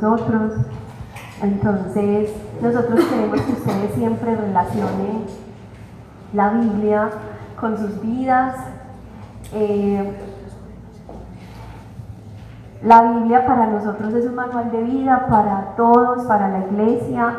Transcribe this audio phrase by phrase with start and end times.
[0.00, 0.52] nosotros.
[1.42, 2.30] Entonces,
[2.60, 5.24] nosotros queremos que ustedes siempre relacionen
[6.32, 7.10] la Biblia
[7.60, 8.56] con sus vidas.
[9.52, 10.18] Eh,
[12.82, 17.34] la Biblia para nosotros es un manual de vida, para todos, para la iglesia.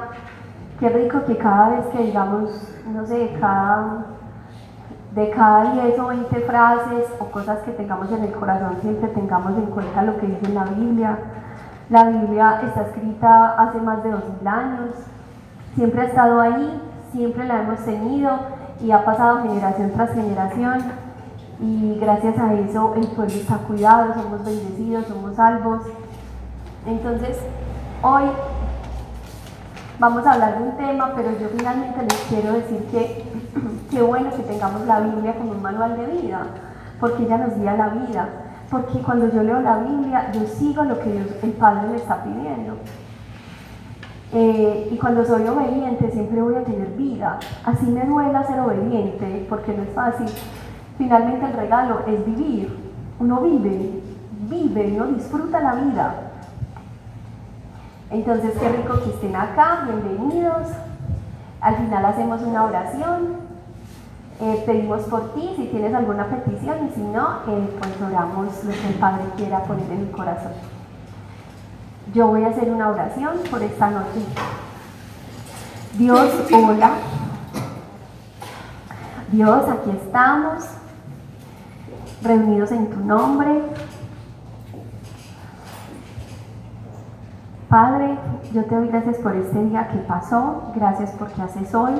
[0.79, 2.51] Qué rico que cada vez que digamos,
[2.93, 4.05] no sé, cada,
[5.15, 9.57] de cada 10 o 20 frases o cosas que tengamos en el corazón, siempre tengamos
[9.57, 11.17] en cuenta lo que dice la Biblia.
[11.89, 14.89] La Biblia está escrita hace más de 2000 años,
[15.73, 16.81] siempre ha estado ahí,
[17.13, 18.31] siempre la hemos tenido
[18.81, 20.83] y ha pasado generación tras generación.
[21.61, 25.83] Y gracias a eso el pueblo está cuidado, somos bendecidos, somos salvos.
[26.85, 27.37] Entonces,
[28.01, 28.25] hoy
[29.97, 33.23] vamos a hablar de un tema, pero yo finalmente les quiero decir que
[33.89, 36.47] qué bueno que tengamos la Biblia como un manual de vida,
[36.99, 38.27] porque ella nos guía la vida,
[38.69, 42.77] porque cuando yo leo la Biblia, yo sigo lo que el Padre me está pidiendo.
[44.33, 47.39] Eh, y cuando soy obediente siempre voy a tener vida.
[47.63, 50.27] Así me duela ser obediente, porque no es fácil.
[50.97, 52.77] Finalmente el regalo es vivir.
[53.19, 54.01] Uno vive,
[54.49, 56.15] vive, uno disfruta la vida.
[58.09, 60.67] Entonces, qué rico que estén acá, bienvenidos.
[61.59, 63.46] Al final hacemos una oración.
[64.39, 68.71] Eh, pedimos por ti si tienes alguna petición y si no, eh, pues oramos lo
[68.71, 70.51] que el Padre quiera poner en mi corazón.
[72.13, 74.21] Yo voy a hacer una oración por esta noche.
[75.97, 76.91] Dios, hola.
[79.31, 80.65] Dios, aquí estamos,
[82.21, 83.63] reunidos en tu nombre.
[87.67, 88.17] Padre,
[88.53, 91.93] yo te doy gracias por este día que pasó, gracias porque haces hoy,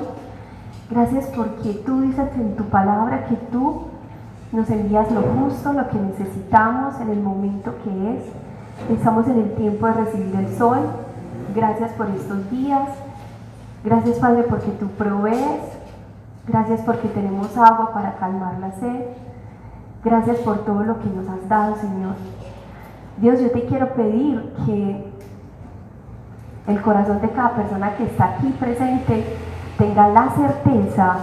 [0.90, 3.82] gracias porque tú dices en tu palabra que tú
[4.52, 8.24] nos envías lo justo, lo que necesitamos en el momento que es.
[8.90, 10.78] Estamos en el tiempo de recibir el sol.
[11.54, 12.88] Gracias por estos días.
[13.84, 15.60] Gracias Padre porque tú provees.
[16.46, 19.02] Gracias porque tenemos agua para calmar la sed.
[20.02, 22.14] Gracias por todo lo que nos has dado, Señor.
[23.18, 25.04] Dios, yo te quiero pedir que
[26.68, 29.24] el corazón de cada persona que está aquí presente
[29.78, 31.16] tenga la certeza,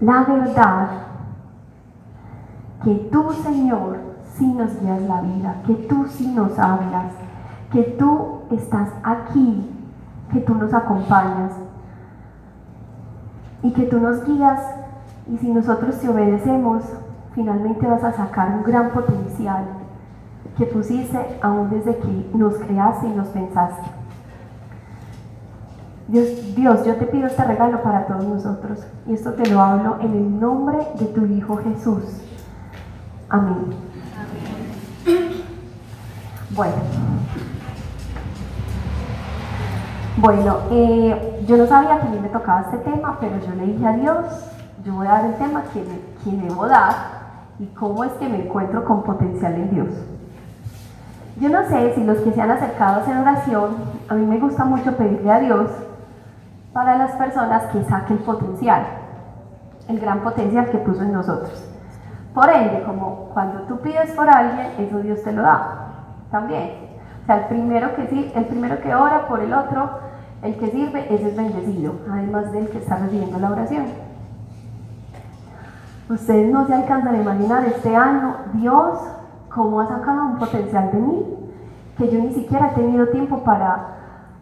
[0.00, 0.88] la verdad,
[2.82, 3.98] que tú, Señor,
[4.34, 7.12] sí nos guías la vida, que tú sí nos hablas,
[7.72, 9.70] que tú estás aquí,
[10.32, 11.52] que tú nos acompañas
[13.62, 14.60] y que tú nos guías
[15.30, 16.82] y si nosotros te obedecemos,
[17.34, 19.64] finalmente vas a sacar un gran potencial
[20.58, 24.03] que pusiste aún desde que nos creaste y nos pensaste.
[26.06, 29.96] Dios, Dios, yo te pido este regalo para todos nosotros y esto te lo hablo
[30.00, 32.04] en el nombre de tu Hijo Jesús.
[33.30, 33.70] Amén.
[36.50, 36.74] Bueno.
[40.18, 43.72] Bueno, eh, yo no sabía que a mí me tocaba este tema, pero yo le
[43.72, 44.26] dije a Dios,
[44.84, 45.82] yo voy a dar el tema que,
[46.30, 46.94] me, debo dar
[47.58, 49.88] y cómo es que me encuentro con potencial en Dios.
[51.40, 53.76] Yo no sé si los que se han acercado a hacer oración,
[54.08, 55.70] a mí me gusta mucho pedirle a Dios
[56.74, 58.84] para las personas que saquen potencial,
[59.88, 61.70] el gran potencial que puso en nosotros.
[62.34, 65.84] Por ende, como cuando tú pides por alguien, eso Dios te lo da
[66.30, 66.72] también.
[67.22, 69.88] O sea, el primero que, el primero que ora por el otro,
[70.42, 73.86] el que sirve, ese es bendecido, además del que está recibiendo la oración.
[76.10, 78.98] Ustedes no se alcanzan a imaginar este año Dios
[79.48, 81.22] cómo ha sacado un potencial de mí
[81.96, 83.86] que yo ni siquiera he tenido tiempo para,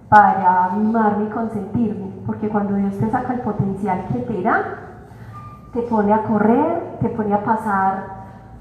[0.09, 4.63] para mimarme y consentirme, porque cuando Dios te saca el potencial que te da,
[5.73, 8.07] te pone a correr, te pone a pasar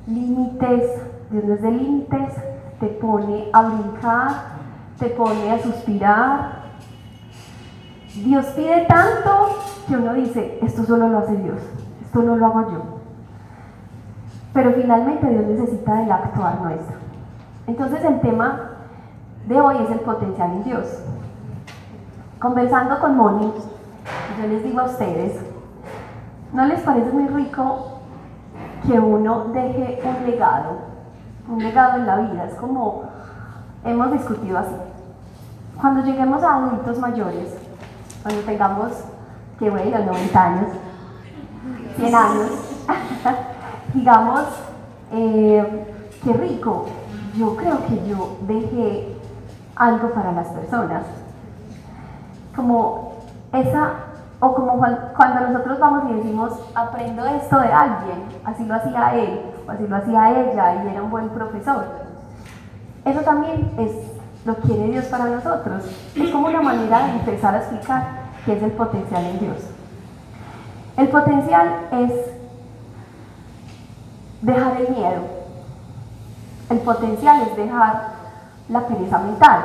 [0.08, 0.84] límites,
[1.30, 2.34] Dios no es de límites,
[2.80, 4.32] te pone a brincar,
[4.98, 6.62] te pone a suspirar.
[8.16, 9.58] Dios pide tanto
[9.88, 11.60] que uno dice, esto solo lo hace Dios,
[12.02, 12.84] esto no lo hago yo.
[14.54, 16.98] Pero finalmente Dios necesita del actuar nuestro.
[17.68, 18.72] Entonces el tema
[19.48, 21.04] de hoy es el potencial en Dios.
[22.42, 23.54] Conversando con Moni,
[24.40, 25.40] yo les digo a ustedes,
[26.52, 28.00] ¿no les parece muy rico
[28.86, 30.92] que uno deje un legado
[31.52, 32.46] un legado en la vida.
[32.46, 33.04] Es como
[33.84, 34.76] hemos discutido así.
[35.80, 37.56] Cuando lleguemos a adultos mayores,
[38.22, 38.92] cuando tengamos,
[39.58, 40.68] que bueno, 90 años,
[41.98, 42.50] 100 años,
[43.94, 44.42] digamos,
[45.12, 45.94] eh,
[46.24, 46.86] qué rico,
[47.36, 49.16] yo creo que yo dejé
[49.76, 51.04] algo para las personas.
[52.56, 53.14] Como
[53.54, 53.94] esa,
[54.40, 54.78] o como
[55.16, 59.96] cuando nosotros vamos y decimos, aprendo esto de alguien, así lo hacía él, así lo
[59.96, 61.86] hacía ella y era un buen profesor.
[63.06, 63.92] Eso también es
[64.46, 65.84] lo quiere Dios para nosotros.
[66.16, 68.04] Es como una manera de empezar a explicar
[68.46, 69.58] qué es el potencial en Dios.
[70.98, 72.12] El potencial es
[74.42, 75.22] dejar el miedo.
[76.70, 78.14] El potencial es dejar
[78.70, 79.62] la pereza mental.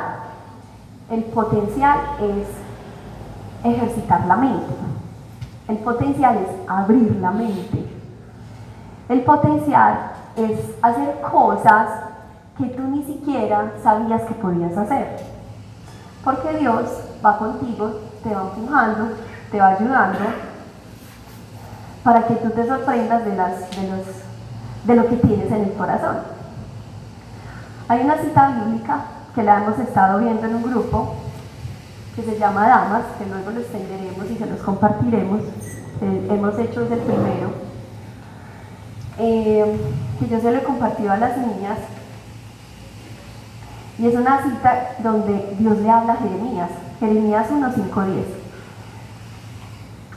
[1.09, 2.47] El potencial es
[3.63, 4.73] ejercitar la mente.
[5.67, 7.85] El potencial es abrir la mente.
[9.09, 11.87] El potencial es hacer cosas
[12.57, 15.17] que tú ni siquiera sabías que podías hacer.
[16.23, 16.83] Porque Dios
[17.25, 19.09] va contigo, te va empujando,
[19.51, 20.19] te va ayudando
[22.03, 24.05] para que tú te sorprendas de, las, de, los,
[24.85, 26.17] de lo que tienes en el corazón.
[27.89, 29.01] Hay una cita bíblica
[29.35, 31.15] que la hemos estado viendo en un grupo
[32.17, 35.41] que se llama Damas, que luego lo extenderemos y se los compartiremos.
[36.01, 37.51] Eh, hemos hecho desde el primero.
[39.19, 39.79] Eh,
[40.19, 41.77] que yo se lo he compartido a las niñas
[43.99, 46.69] y es una cita donde Dios le habla a Jeremías,
[46.99, 48.25] Jeremías 1, 5, 10.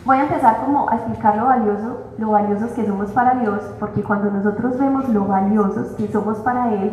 [0.05, 4.03] Voy a empezar como a explicar lo valioso, lo valiosos que somos para Dios, porque
[4.03, 6.93] cuando nosotros vemos lo valiosos que somos para Él,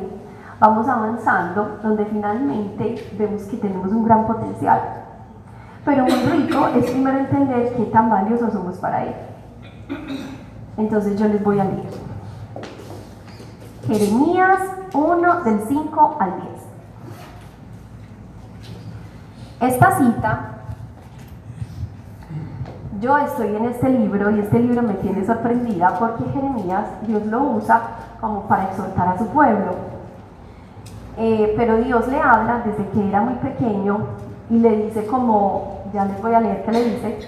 [0.59, 4.81] vamos avanzando, donde finalmente vemos que tenemos un gran potencial.
[5.85, 9.13] Pero muy rico es primero entender qué tan valiosos somos para Él.
[10.77, 11.89] Entonces yo les voy a leer.
[13.87, 14.59] Jeremías
[14.93, 16.47] 1 del 5 al 10.
[19.71, 20.39] Esta cita,
[22.99, 27.43] yo estoy en este libro y este libro me tiene sorprendida porque Jeremías, Dios lo
[27.43, 27.81] usa
[28.19, 29.96] como para exhortar a su pueblo.
[31.17, 34.05] Eh, pero Dios le habla desde que era muy pequeño
[34.51, 37.19] y le dice como, ya les voy a leer que le dice,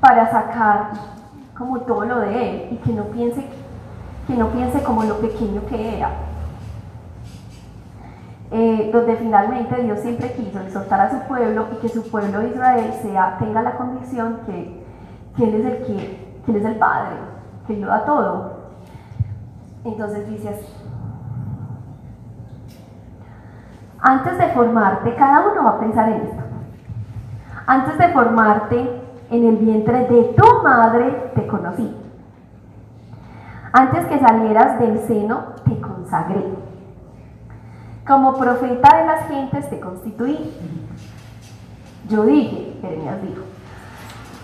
[0.00, 0.90] para sacar
[1.56, 3.42] como todo lo de él y que no piense,
[4.26, 6.10] que no piense como lo pequeño que era.
[8.50, 12.92] Eh, donde finalmente Dios siempre quiso exhortar a su pueblo y que su pueblo Israel
[13.00, 14.84] sea, tenga la convicción que,
[15.42, 17.16] Él es el que, que Él es el Padre,
[17.66, 18.52] que lo da todo.
[19.84, 20.81] Entonces dice así.
[24.02, 26.42] Antes de formarte, cada uno va a pensar en esto.
[27.66, 29.00] Antes de formarte
[29.30, 31.96] en el vientre de tu madre, te conocí.
[33.72, 36.44] Antes que salieras del seno, te consagré
[38.06, 40.52] como profeta de las gentes te constituí.
[42.08, 43.42] Yo dije, Jeremías dijo,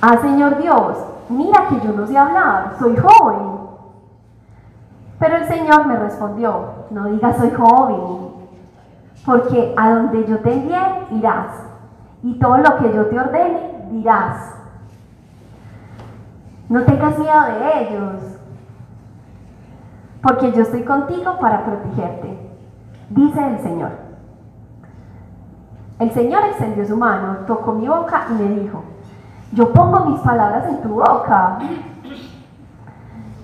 [0.00, 0.96] ah Señor Dios,
[1.28, 3.58] mira que yo no sé hablar, soy joven.
[5.18, 8.37] Pero el Señor me respondió, no digas soy joven,
[9.28, 10.80] porque a donde yo te envié
[11.10, 11.52] irás,
[12.22, 14.54] y todo lo que yo te ordene dirás.
[16.70, 18.22] No tengas miedo de ellos,
[20.22, 22.48] porque yo estoy contigo para protegerte
[23.10, 23.90] dice el Señor.
[25.98, 28.82] El Señor extendió su mano, tocó mi boca y me dijo,
[29.52, 31.58] yo pongo mis palabras en tu boca.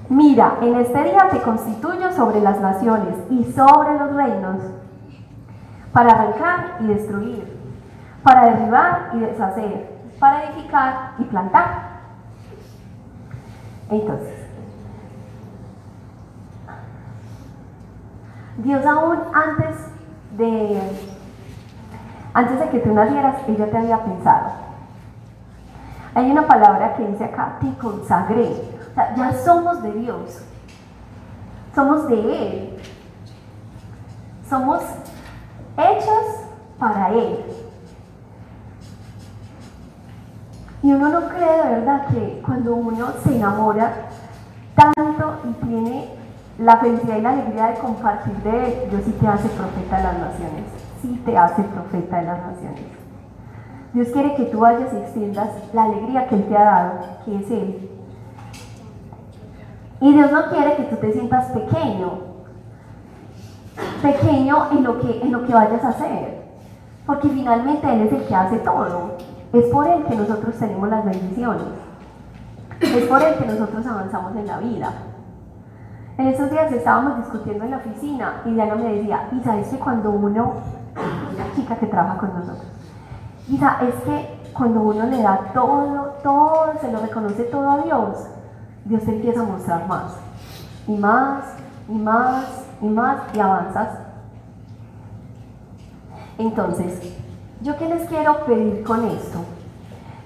[0.09, 4.59] Mira, en este día te constituyo sobre las naciones y sobre los reinos,
[5.95, 7.57] para arrancar y destruir,
[8.25, 9.89] para derribar y deshacer,
[10.19, 11.85] para edificar y plantar.
[13.89, 14.35] Entonces,
[18.57, 19.77] Dios aún antes
[20.37, 20.81] de,
[22.35, 24.51] antes de que tú nacieras, Él ya te había pensado.
[26.17, 28.51] Hay una palabra que dice acá, te consagré.
[29.17, 30.45] Ya somos de Dios.
[31.73, 32.79] Somos de Él.
[34.49, 34.83] Somos
[35.77, 36.47] hechos
[36.79, 37.39] para Él.
[40.83, 43.93] Y uno no cree de verdad que cuando uno se enamora
[44.75, 46.09] tanto y tiene
[46.59, 50.03] la felicidad y la alegría de compartir de Él, Dios sí te hace profeta de
[50.03, 50.65] las naciones,
[51.01, 52.85] sí te hace profeta de las naciones.
[53.95, 56.93] Dios quiere que tú vayas y extiendas la alegría que Él te ha dado,
[57.25, 57.91] que es Él.
[60.01, 62.34] Y Dios no quiere que tú te sientas pequeño,
[64.03, 66.45] pequeño en lo que, en lo que vayas a hacer,
[67.07, 69.17] porque finalmente Él es el que hace todo.
[69.53, 71.63] Es por Él que nosotros tenemos las bendiciones.
[72.81, 74.93] Es por Él que nosotros avanzamos en la vida.
[76.17, 79.79] En esos días estábamos discutiendo en la oficina y Diana me decía, y sabes que
[79.79, 80.55] cuando uno,
[80.95, 82.67] una chica que trabaja con nosotros,
[83.49, 88.29] Isa, es que cuando uno le da todo, todo, se lo reconoce todo a Dios,
[88.85, 90.17] Dios te empieza a mostrar más,
[90.87, 91.45] y más,
[91.89, 93.99] y más, y más, y avanzas.
[96.39, 97.17] Entonces,
[97.63, 99.39] yo qué les quiero pedir con esto,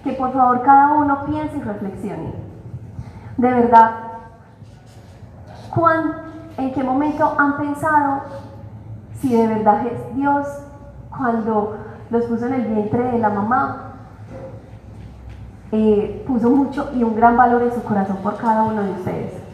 [0.04, 2.32] que por favor cada uno piense y reflexione.
[3.36, 4.08] De verdad,
[6.56, 8.22] ¿En qué momento han pensado
[9.20, 10.46] si de verdad es Dios
[11.16, 11.76] cuando
[12.10, 13.92] los puso en el vientre de la mamá,
[15.70, 19.47] eh, puso mucho y un gran valor en su corazón por cada uno de ustedes.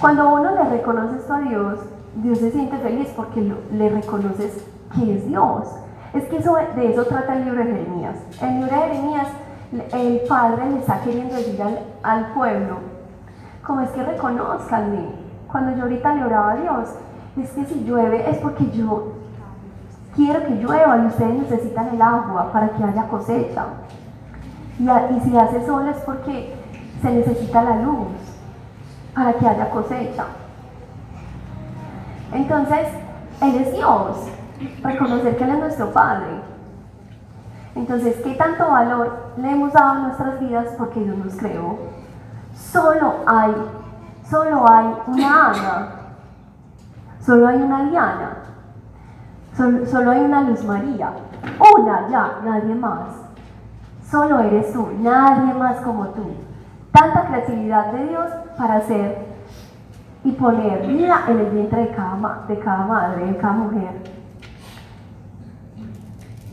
[0.00, 1.78] Cuando uno le reconoce esto a Dios,
[2.14, 4.64] Dios se siente feliz porque le reconoces
[4.94, 5.68] que es Dios.
[6.14, 8.16] Es que eso, de eso trata el libro de Jeremías.
[8.40, 9.26] El libro de Jeremías,
[9.92, 11.62] el padre le está queriendo decir
[12.02, 12.78] al, pueblo,
[13.62, 15.04] como es que reconozcanme.
[15.52, 16.88] Cuando yo ahorita le oraba a Dios,
[17.36, 19.12] es que si llueve es porque yo
[20.16, 23.66] quiero que llueva y ustedes necesitan el agua para que haya cosecha.
[24.78, 26.54] Y si hace sol es porque
[27.02, 28.29] se necesita la luz
[29.14, 30.24] para que haya cosecha.
[32.32, 32.88] Entonces,
[33.40, 34.16] Él es Dios,
[34.82, 36.40] reconocer que Él es nuestro Padre.
[37.74, 41.78] Entonces, ¿qué tanto valor le hemos dado a nuestras vidas porque Dios nos creó?
[42.54, 43.54] Solo hay,
[44.28, 45.88] solo hay una Ana,
[47.20, 48.36] solo hay una Diana,
[49.56, 51.12] solo, solo hay una Luz María,
[51.76, 53.08] una ya, nadie más.
[54.10, 56.26] Solo eres tú, nadie más como tú.
[56.92, 58.26] Tanta creatividad de Dios
[58.58, 59.18] para hacer
[60.24, 63.90] y poner vida en el vientre de cada, de cada madre, de cada mujer.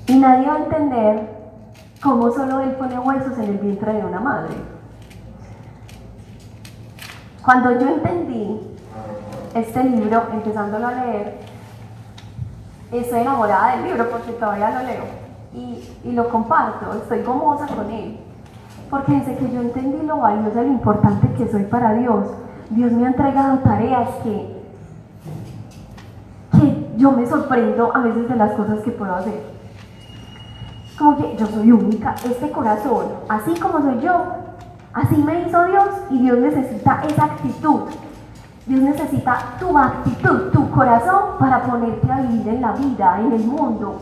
[0.08, 1.38] Y nadie va a entender
[2.02, 4.56] cómo solo Él pone huesos en el vientre de una madre.
[7.44, 8.60] Cuando yo entendí
[9.54, 11.40] este libro, empezándolo a leer,
[12.92, 15.04] estoy enamorada del libro porque todavía lo leo
[15.54, 18.20] y, y lo comparto, estoy gomosa con él.
[18.90, 22.28] Porque desde que yo entendí lo valioso y lo importante que soy para Dios,
[22.70, 24.62] Dios me ha entregado tareas que,
[26.54, 29.58] que yo me sorprendo a veces de las cosas que puedo hacer
[30.98, 34.26] como que yo soy única, este corazón, así como soy yo,
[34.94, 37.82] así me hizo Dios y Dios necesita esa actitud.
[38.66, 43.46] Dios necesita tu actitud, tu corazón para ponerte a vivir en la vida, en el
[43.46, 44.02] mundo,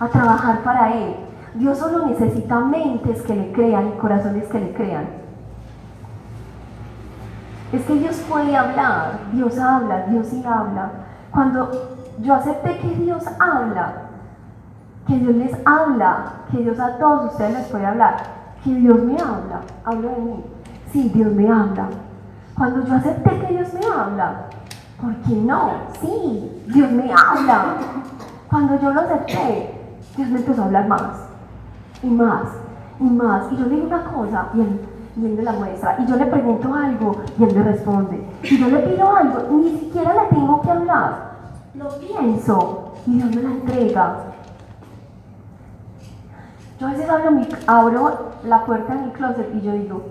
[0.00, 1.14] a trabajar para Él.
[1.54, 5.06] Dios solo necesita mentes que le crean y corazones que le crean.
[7.72, 10.90] Es que Dios puede hablar, Dios habla, Dios sí habla.
[11.30, 11.70] Cuando
[12.18, 13.92] yo acepté que Dios habla,
[15.06, 18.16] que Dios les habla, que Dios a todos ustedes les puede hablar,
[18.64, 20.44] que Dios me habla, hablo de mí.
[20.92, 21.88] Sí, Dios me habla.
[22.56, 24.46] Cuando yo acepté que Dios me habla,
[25.00, 25.70] ¿por qué no?
[26.00, 27.76] Sí, Dios me habla.
[28.48, 31.29] Cuando yo lo acepté, Dios me empezó a hablar más,
[32.02, 32.44] y más,
[32.98, 33.52] y más.
[33.52, 34.80] Y yo le digo una cosa, y él,
[35.16, 35.96] y me la muestra.
[35.98, 38.26] Y yo le pregunto algo, y él me responde.
[38.42, 41.30] Y yo le pido algo, ni siquiera le tengo que hablar.
[41.74, 44.16] Lo pienso, y Dios me la entrega.
[46.78, 47.30] Yo a veces abro,
[47.66, 50.02] abro la puerta de mi closet y yo digo,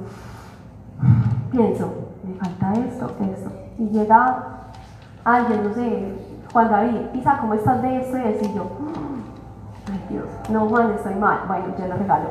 [1.51, 1.89] pienso,
[2.23, 3.51] me falta esto, esto.
[3.79, 4.43] Y llega
[5.23, 6.13] alguien, no sé,
[6.53, 8.17] Juan David, Isa, ¿cómo estás de esto?
[8.17, 8.69] Y yo,
[9.91, 11.39] ay Dios, no Juan, estoy mal.
[11.47, 12.29] Bueno, yo le regalo.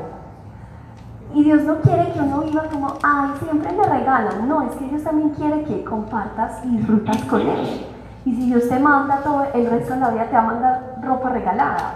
[1.34, 4.48] Y Dios no quiere que uno viva como, ay, siempre me regalan.
[4.48, 7.86] No, es que Dios también quiere que compartas y disfrutas con Él.
[8.24, 11.00] Y si Dios te manda todo, el resto de la vida te va a mandar
[11.02, 11.94] ropa regalada.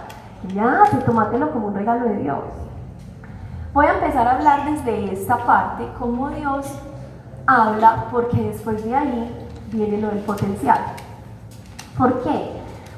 [0.54, 2.44] Ya, y tómatelo como un regalo de Dios.
[3.72, 6.66] Voy a empezar a hablar desde esta parte, cómo Dios
[7.46, 10.78] habla, porque después de ahí viene lo del potencial.
[11.96, 12.52] ¿Por qué?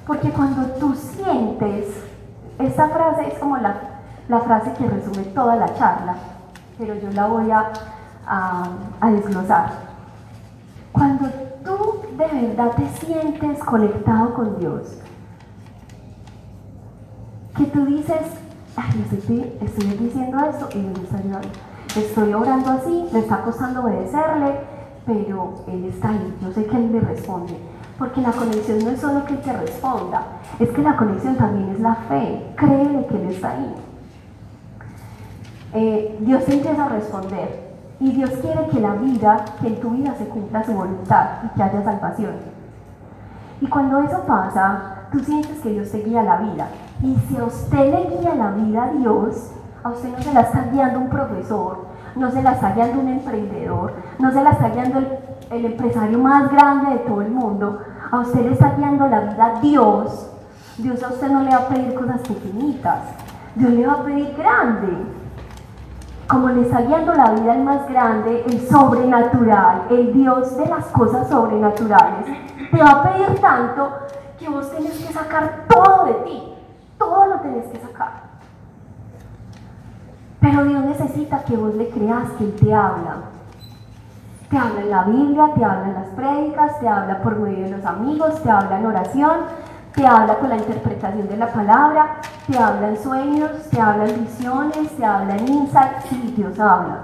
[0.06, 2.03] Porque cuando tú sientes,
[2.58, 3.74] esta frase es como la,
[4.44, 6.16] frase que resume toda la charla,
[6.78, 7.72] pero yo la voy a,
[8.26, 9.72] a, desglosar.
[10.92, 11.28] Cuando
[11.64, 14.98] tú de verdad te sientes conectado con Dios,
[17.56, 18.22] que tú dices,
[18.76, 21.48] ay, estoy, estoy diciendo esto y me está ayudando.
[21.96, 24.60] Estoy orando así, me está costando obedecerle,
[25.06, 27.56] pero Él está ahí, yo sé que Él me responde.
[27.98, 30.22] Porque la conexión no es solo que te responda,
[30.58, 32.44] es que la conexión también es la fe.
[32.56, 33.74] Créeme que Él está ahí.
[35.74, 37.64] Eh, Dios empieza a responder
[38.00, 41.48] y Dios quiere que la vida, que en tu vida se cumpla su voluntad y
[41.56, 42.34] que haya salvación.
[43.60, 46.68] Y cuando eso pasa, tú sientes que Dios te guía la vida.
[47.02, 50.40] Y si a usted le guía la vida a Dios, a usted no se la
[50.40, 51.86] está guiando un profesor,
[52.16, 55.08] no se la está guiando un emprendedor, no se la está guiando el,
[55.50, 59.54] el empresario más grande de todo el mundo, a usted le está guiando la vida
[59.62, 60.30] Dios.
[60.78, 62.98] Dios a usted no le va a pedir cosas pequeñitas,
[63.54, 64.88] Dios le va a pedir grande.
[66.28, 70.86] Como le está guiando la vida al más grande, el sobrenatural, el Dios de las
[70.86, 72.26] cosas sobrenaturales,
[72.70, 73.90] te va a pedir tanto
[74.38, 76.54] que vos tenés que sacar todo de ti
[76.98, 78.24] todo lo tenés que sacar.
[80.40, 83.33] Pero Dios necesita que vos le creas que Él te habla.
[84.54, 87.70] Te habla en la Biblia, te habla en las prédicas, te habla por medio de
[87.76, 89.40] los amigos, te habla en oración,
[89.92, 94.24] te habla con la interpretación de la palabra, te habla en sueños, te habla en
[94.24, 97.00] visiones, te habla en insight, sí, Dios habla.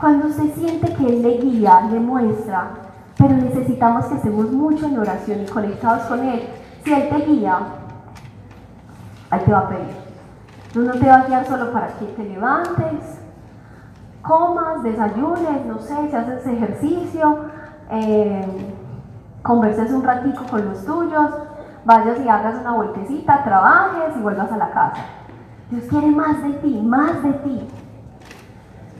[0.00, 2.70] Cuando usted siente que Él le guía, le muestra,
[3.16, 6.48] pero necesitamos que estemos mucho en oración y conectados con Él,
[6.82, 7.58] si Él te guía,
[9.30, 9.96] Él te va a pedir.
[10.74, 13.20] No, te va a guiar solo para que te levantes,
[14.28, 17.46] comas, desayunes, no sé, si haces ejercicio,
[17.90, 18.74] eh,
[19.42, 21.30] converses un ratico con los tuyos,
[21.86, 25.02] vayas y hagas una vueltecita, trabajes y vuelvas a la casa.
[25.70, 27.68] Dios quiere más de ti, más de ti.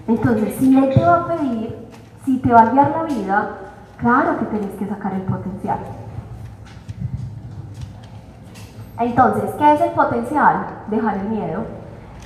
[0.07, 1.87] Entonces, si Él te va a pedir,
[2.25, 3.51] si te va a guiar la vida,
[3.99, 5.79] claro que tienes que sacar el potencial.
[8.99, 10.67] Entonces, ¿qué es el potencial?
[10.89, 11.65] Dejar el miedo.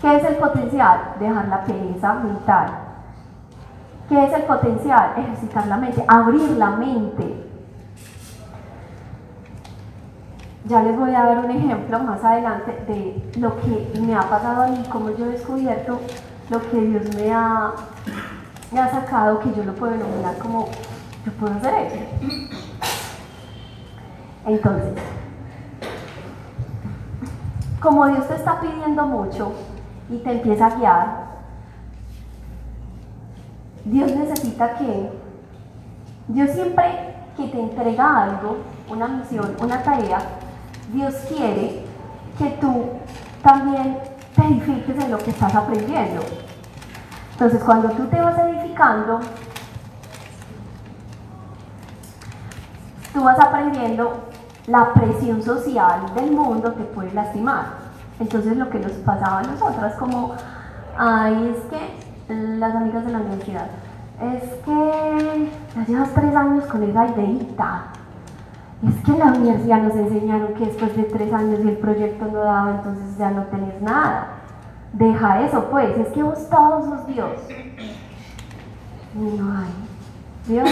[0.01, 1.01] ¿Qué es el potencial?
[1.21, 2.82] Dejar la pereza mental.
[4.13, 5.15] ¿Qué es el potencial?
[5.17, 7.49] Ejercitar la mente, abrir la mente.
[10.67, 14.65] Ya les voy a dar un ejemplo más adelante de lo que me ha pasado
[14.65, 15.99] a mí, cómo yo he descubierto
[16.51, 17.73] lo que Dios me ha,
[18.71, 20.69] me ha sacado, que yo lo puedo denominar como
[21.25, 21.97] yo puedo hacer eso.
[24.45, 24.93] Entonces,
[27.81, 29.55] como Dios te está pidiendo mucho
[30.11, 31.22] y te empieza a guiar,
[33.85, 35.11] Dios necesita que,
[36.29, 38.59] Dios siempre que te entrega algo,
[38.89, 40.21] una misión, una tarea,
[40.93, 41.85] Dios quiere
[42.39, 42.85] que tú
[43.43, 43.99] también
[44.37, 46.23] te edifiques en lo que estás aprendiendo.
[47.33, 49.21] Entonces, cuando tú te vas edificando,
[53.13, 54.29] tú vas aprendiendo
[54.67, 57.83] la presión social del mundo te puede lastimar.
[58.21, 60.35] Entonces, lo que nos pasaba a nosotras, como,
[60.97, 62.02] ay, es que
[62.33, 63.67] las amigas de la universidad,
[64.21, 67.85] es que ya llevas tres años con esa ideita.
[68.87, 72.39] Es que la universidad nos enseñaron que después de tres años y el proyecto no
[72.41, 74.27] daba, entonces ya no tenés nada.
[74.93, 77.31] Deja eso, pues, es que vos todos sos Dios.
[79.15, 79.73] No hay.
[80.49, 80.69] Dios,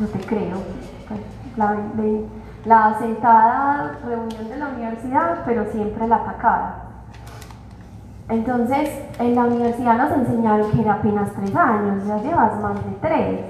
[0.00, 0.56] yo te creo.
[1.08, 1.20] Pues,
[1.56, 1.76] la,
[2.64, 6.85] la sentada reunión de la universidad, pero siempre la atacada.
[8.28, 12.90] Entonces, en la universidad nos enseñaron que era apenas tres años, ya llevas más de
[13.00, 13.40] tres.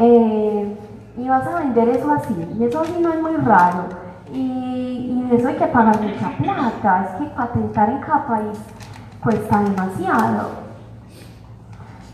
[0.00, 0.76] Eh,
[1.16, 3.84] y vas a vender eso así, y eso sí no es muy raro.
[4.32, 8.58] Y, y eso hay que pagar mucha plata, es que patentar en cada país
[9.22, 10.64] cuesta demasiado.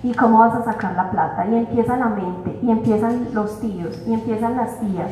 [0.02, 1.46] ¿Y cómo vas a sacar la plata?
[1.46, 5.10] Y empieza la mente, y empiezan los tíos, y empiezan las tías.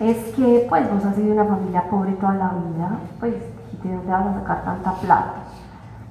[0.00, 3.34] Es que, pues, vos has sido una familia pobre toda la vida, pues,
[3.82, 5.34] ¿de dónde vas a sacar tanta plata?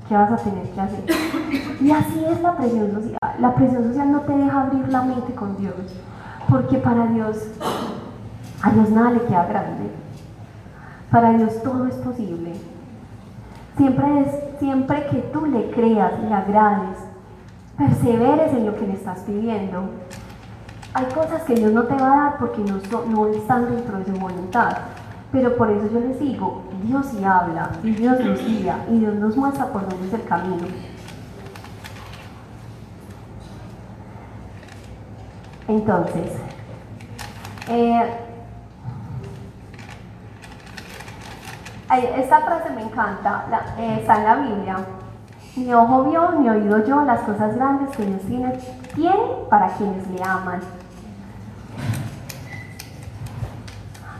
[0.07, 1.03] ¿Qué vas a tener que hacer?
[1.81, 3.17] Y así es la presión social.
[3.39, 5.75] La presión social no te deja abrir la mente con Dios,
[6.47, 7.37] porque para Dios,
[8.61, 9.89] a Dios nada le queda grande.
[11.09, 12.53] Para Dios todo es posible.
[13.77, 16.97] Siempre, es, siempre que tú le creas le agrades,
[17.77, 19.89] perseveres en lo que le estás pidiendo.
[20.93, 24.05] Hay cosas que Dios no te va a dar porque no, no están dentro de
[24.05, 24.77] su voluntad.
[25.35, 29.15] Pero por eso yo les digo, Dios sí habla, y Dios nos guía, y Dios
[29.15, 30.65] nos muestra por dónde es el camino.
[35.67, 36.31] Entonces,
[37.67, 38.17] eh,
[42.15, 44.77] esta frase me encanta, eh, está en la Biblia,
[45.57, 48.57] mi ojo vio, mi oído yo las cosas grandes que Dios tiene,
[48.95, 49.19] tiene
[49.49, 50.61] para quienes le aman.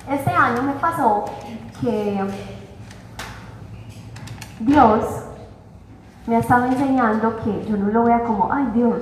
[0.10, 1.26] Este año me pasó
[1.82, 2.24] que
[4.60, 5.04] Dios
[6.28, 8.98] me ha estado enseñando que yo no lo vea como, ay Dios,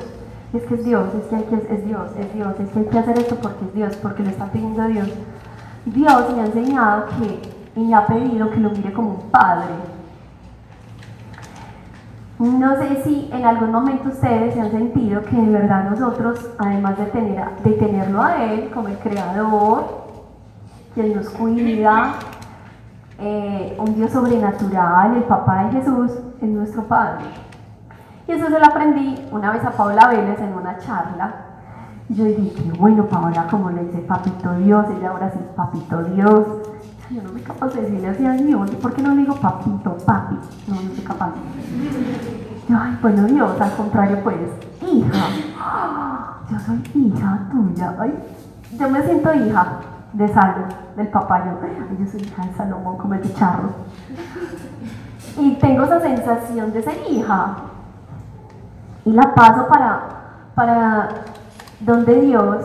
[0.54, 2.86] es que es Dios, es que, hay que es Dios, es Dios, es que hay
[2.86, 5.10] que hacer esto porque es Dios, porque lo está pidiendo Dios.
[5.86, 9.74] Dios me ha enseñado que y me ha pedido que lo mire como un padre
[12.44, 16.98] no sé si en algún momento ustedes se han sentido que de verdad nosotros, además
[16.98, 20.03] de, tener, de tenerlo a Él como el Creador,
[20.94, 22.14] quien nos cuida,
[23.20, 27.26] eh, un Dios sobrenatural, el Papá de Jesús, es nuestro Padre.
[28.28, 31.34] Y eso se lo aprendí una vez a Paula Vélez en una charla.
[32.10, 36.48] Yo dije, bueno, Paula, como le dice Papito Dios, ella ahora sí Papito Dios.
[37.10, 39.98] Yo no soy capaz de decirle así a Dios, ¿por qué no le digo papito,
[40.06, 40.36] papi?
[40.68, 41.32] No, no soy capaz.
[42.68, 44.38] Yo, ay, bueno, Dios, al contrario, pues,
[44.82, 45.28] hija.
[46.50, 47.96] Yo soy hija tuya.
[48.00, 48.14] Ay,
[48.80, 49.80] yo me siento hija
[50.14, 51.44] de Salomón, del papá.
[51.46, 53.70] Yo, yo soy hija de Salomón, como el chicharro.
[55.38, 57.56] Y tengo esa sensación de ser hija.
[59.06, 60.02] Y la paso para,
[60.56, 61.10] para
[61.82, 62.64] donde Dios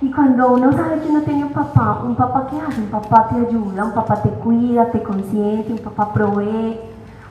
[0.00, 3.28] Y cuando uno sabe que uno tiene un papá, un papá que hace, un papá
[3.28, 6.78] te ayuda, un papá te cuida, te consiente, un papá provee,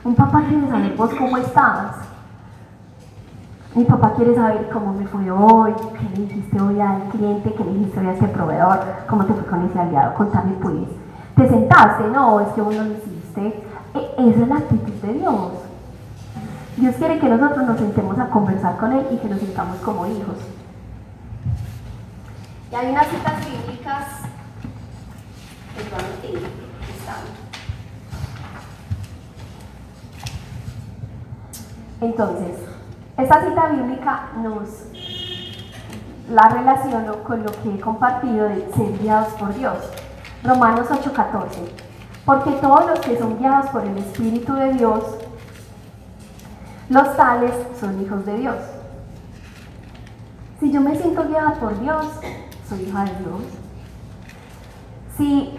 [0.04, 2.07] un papá quiere saber vos cómo estás.
[3.74, 7.64] Mi papá quiere saber cómo me fue hoy, qué le dijiste hoy al cliente, qué
[7.64, 10.88] le dijiste hoy a ese proveedor, cómo te fue con ese aliado, contame pues.
[11.36, 12.04] ¿Te sentaste?
[12.08, 13.62] No, es que vos no lo hiciste.
[13.94, 15.52] E, esa es la actitud de Dios.
[16.76, 20.06] Dios quiere que nosotros nos sentemos a conversar con Él y que nos sintamos como
[20.06, 20.36] hijos.
[22.70, 24.04] Y hay unas citas bíblicas
[26.22, 26.38] que.
[32.00, 32.67] Entonces,
[33.18, 34.84] esta cita bíblica nos
[36.30, 39.76] la relaciono con lo que he compartido de ser guiados por Dios.
[40.44, 41.68] Romanos 8:14.
[42.24, 45.02] Porque todos los que son guiados por el Espíritu de Dios,
[46.90, 48.56] los tales son hijos de Dios.
[50.60, 52.06] Si yo me siento guiada por Dios,
[52.68, 53.42] soy hija de Dios.
[55.16, 55.58] Si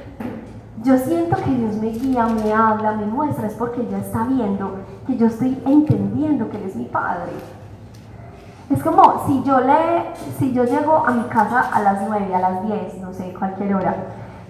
[0.81, 4.77] yo siento que Dios me guía, me habla, me muestra, es porque ya está viendo
[5.09, 7.31] que yo estoy entendiendo que Él es mi Padre.
[8.69, 12.39] Es como si yo le, si yo llego a mi casa a las 9, a
[12.39, 13.95] las 10, no sé, cualquier hora,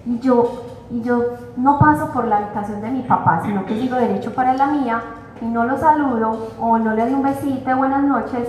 [0.04, 1.24] y yo, y yo
[1.56, 5.00] no paso por la habitación de mi papá, sino que sigo derecho para la mía
[5.40, 8.46] y no lo saludo o no le doy un besito, buenas noches,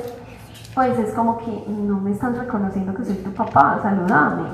[0.75, 4.49] pues es como que no me están reconociendo que soy tu papá, saludame.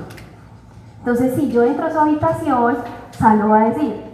[1.00, 2.76] Entonces, si yo entro a su habitación,
[3.10, 4.07] salgo a decir,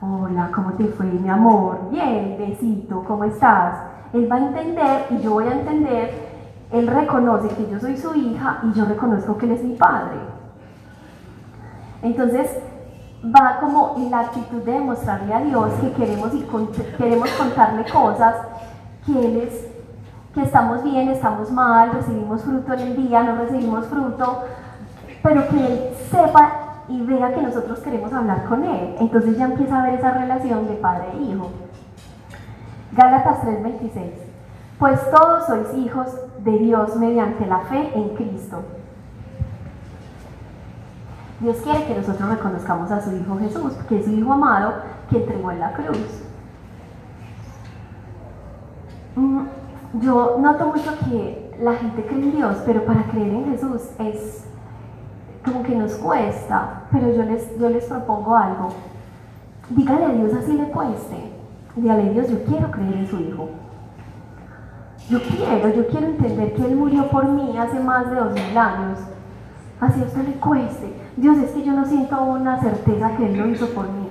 [0.00, 1.90] hola, ¿cómo te fue, mi amor?
[1.90, 3.76] Bien, besito, ¿cómo estás?
[4.12, 6.10] Él va a entender y yo voy a entender,
[6.72, 10.16] él reconoce que yo soy su hija y yo reconozco que él es mi padre.
[12.02, 12.50] Entonces,
[13.24, 16.46] va como en la actitud de demostrarle a Dios que queremos, y
[16.96, 18.36] queremos contarle cosas,
[19.04, 19.66] que Él es
[20.34, 24.44] que estamos bien, estamos mal, recibimos fruto en el día, no recibimos fruto,
[25.22, 28.96] pero que Él sepa y vea que nosotros queremos hablar con Él.
[28.98, 31.50] Entonces ya empieza a ver esa relación de padre e hijo.
[32.92, 34.12] Gálatas 3:26.
[34.78, 36.08] Pues todos sois hijos
[36.42, 38.62] de Dios mediante la fe en Cristo.
[41.40, 44.74] Dios quiere que nosotros reconozcamos a su Hijo Jesús, que es su Hijo amado
[45.08, 46.22] que entregó en la cruz.
[49.16, 49.40] Mm,
[50.00, 54.44] yo noto mucho que la gente cree en Dios, pero para creer en Jesús es
[55.44, 56.82] como que nos cuesta.
[56.90, 58.68] Pero yo les, yo les propongo algo.
[59.70, 61.32] Dígale a Dios así le cueste.
[61.76, 63.48] Dígale Dios, yo quiero creer en su Hijo.
[65.08, 68.58] Yo quiero, yo quiero entender que Él murió por mí hace más de dos mil
[68.58, 68.98] años.
[69.80, 70.92] Así a usted le cueste.
[71.16, 74.08] Dios, es que yo no siento una certeza que Él lo hizo por mí.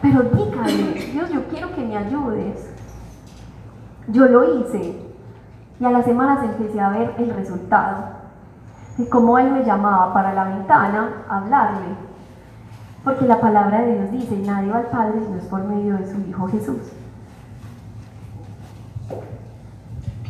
[0.00, 2.70] Pero dígale, Dios, yo quiero que me ayudes.
[4.08, 4.96] Yo lo hice
[5.78, 8.21] y a las semanas empecé a ver el resultado
[8.96, 11.96] de cómo Él me llamaba para la ventana a hablarle.
[13.04, 15.96] Porque la palabra de Dios dice, nadie va al Padre si no es por medio
[15.96, 16.92] de su Hijo Jesús.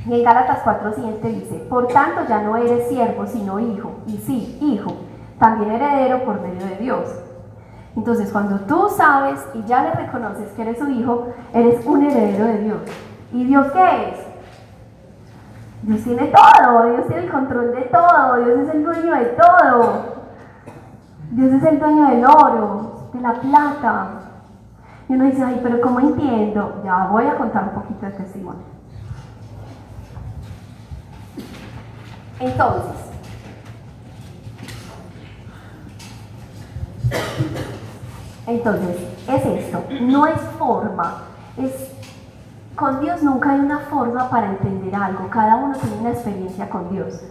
[0.07, 3.92] Y en Gálatas 4 siguiente dice, por tanto ya no eres siervo, sino hijo.
[4.07, 4.94] Y sí, hijo,
[5.38, 7.09] también heredero por medio de Dios.
[7.94, 12.46] Entonces, cuando tú sabes y ya le reconoces que eres su hijo, eres un heredero
[12.46, 12.81] de Dios.
[13.33, 14.31] ¿Y Dios qué es?
[15.82, 20.12] Dios tiene todo, Dios tiene el control de todo, Dios es el dueño de todo.
[21.32, 24.08] Dios es el dueño del oro, de la plata.
[25.08, 26.82] Y uno dice, ay, pero ¿cómo entiendo?
[26.84, 28.62] Ya voy a contar un poquito de testimonio.
[32.38, 33.12] Entonces,
[38.46, 38.96] entonces,
[39.28, 41.22] es esto, no es forma,
[41.56, 41.91] es
[42.76, 46.90] con Dios nunca hay una forma para entender algo, cada uno tiene una experiencia con
[46.90, 47.22] Dios.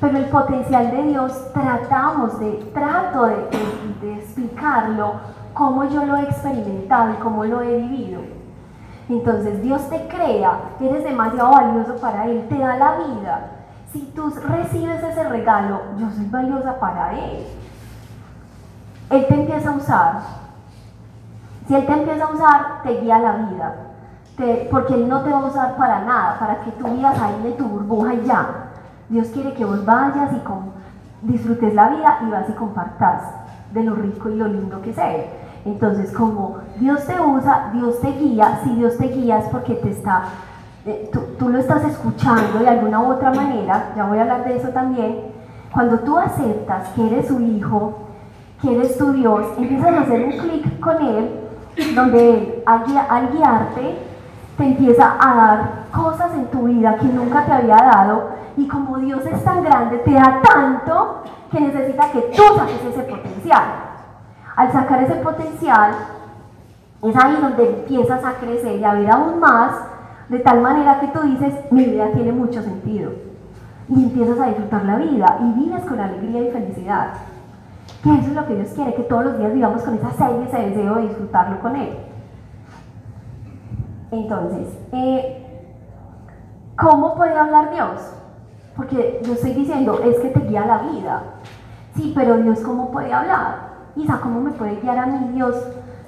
[0.00, 5.14] Pero el potencial de Dios tratamos de, trato de, explicarlo
[5.54, 8.20] como yo lo he experimentado y cómo lo he vivido.
[9.08, 13.50] Entonces Dios te crea, eres demasiado valioso para Él, te da la vida.
[13.92, 17.46] Si tú recibes ese regalo, yo soy valiosa para Él.
[19.10, 20.20] Él te empieza a usar.
[21.66, 23.85] Si Él te empieza a usar, te guía la vida
[24.70, 27.52] porque Él no te va a usar para nada, para que tú vivas ahí de
[27.52, 28.48] tu burbuja y ya.
[29.08, 33.22] Dios quiere que vos vayas y disfrutes la vida y vas y compartas
[33.72, 35.24] de lo rico y lo lindo que es Él.
[35.64, 39.90] Entonces, como Dios te usa, Dios te guía, si Dios te guía es porque te
[39.90, 40.24] está,
[40.84, 44.44] eh, tú, tú lo estás escuchando de alguna u otra manera, ya voy a hablar
[44.44, 45.22] de eso también,
[45.72, 47.98] cuando tú aceptas que eres su hijo,
[48.62, 51.40] que eres tu Dios, empiezas a hacer un clic con Él,
[51.94, 54.05] donde Él, al guiarte,
[54.56, 58.98] te empieza a dar cosas en tu vida que nunca te había dado Y como
[58.98, 63.64] Dios es tan grande, te da tanto que necesita que tú saques ese potencial.
[64.56, 65.92] Al sacar ese potencial,
[67.02, 69.72] es ahí donde empiezas a crecer y a ver aún más,
[70.30, 73.12] de tal manera que tú dices, mi vida tiene mucho sentido.
[73.90, 77.08] Y empiezas a disfrutar la vida y vives con alegría y felicidad.
[78.02, 80.40] Que eso es lo que Dios quiere, que todos los días vivamos con esa sed
[80.40, 81.90] y ese deseo de disfrutarlo con Él.
[84.10, 85.70] Entonces, eh,
[86.78, 88.12] ¿cómo puede hablar Dios?
[88.76, 91.22] Porque yo estoy diciendo, es que te guía la vida.
[91.94, 93.66] Sí, pero Dios, ¿cómo puede hablar?
[93.96, 95.56] Isa, ¿cómo me puede guiar a mí Dios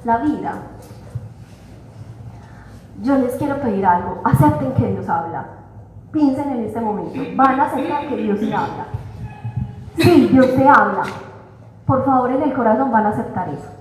[0.05, 0.53] la vida?
[3.03, 5.47] Yo les quiero pedir algo, acepten que Dios habla.
[6.13, 8.87] Piensen en este momento, van a aceptar que Dios te habla.
[9.97, 11.03] Sí, Dios te habla.
[11.87, 13.78] Por favor, en el corazón van a aceptar eso.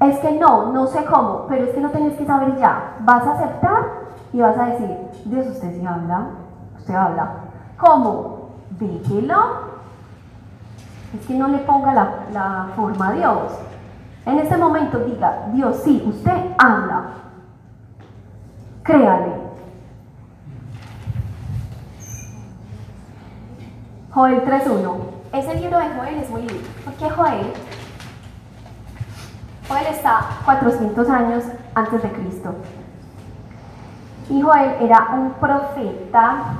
[0.00, 2.96] Es que no, no sé cómo, pero es que no tenés que saber ya.
[3.00, 3.84] Vas a aceptar
[4.32, 6.28] y vas a decir, Dios, usted sí habla,
[6.78, 7.30] usted habla.
[7.78, 8.50] ¿Cómo?
[8.78, 9.68] Déjelo.
[11.18, 13.58] Es que no le ponga la, la forma a Dios.
[14.26, 17.06] En este momento diga, Dios, sí, usted habla.
[18.82, 19.48] Créale.
[24.10, 24.96] Joel 3.1.
[25.32, 27.52] Ese libro de Joel es muy lindo, porque Joel,
[29.68, 32.54] Joel está 400 años antes de Cristo.
[34.30, 36.54] Y Joel era un profeta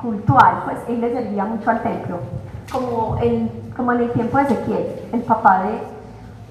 [0.00, 2.20] cultural, pues él le servía mucho al templo,
[2.72, 5.64] como, el, como en el tiempo de Ezequiel, el papá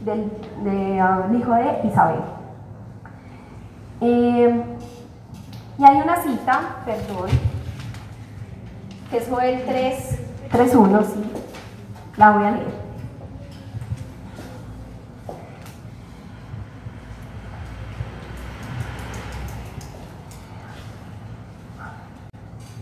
[0.02, 0.32] de, del,
[0.64, 2.22] uh, hijo de Isabel.
[4.02, 4.64] Eh,
[5.78, 7.30] y hay una cita, perdón,
[9.10, 10.20] que es Joel 3,
[10.52, 11.32] 3.1, sí,
[12.18, 12.83] la voy a leer.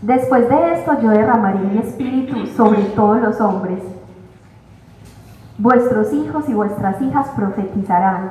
[0.02, 3.78] Después de esto yo derramaré mi espíritu sobre todos los hombres.
[5.58, 8.30] Vuestros hijos y vuestras hijas profetizarán.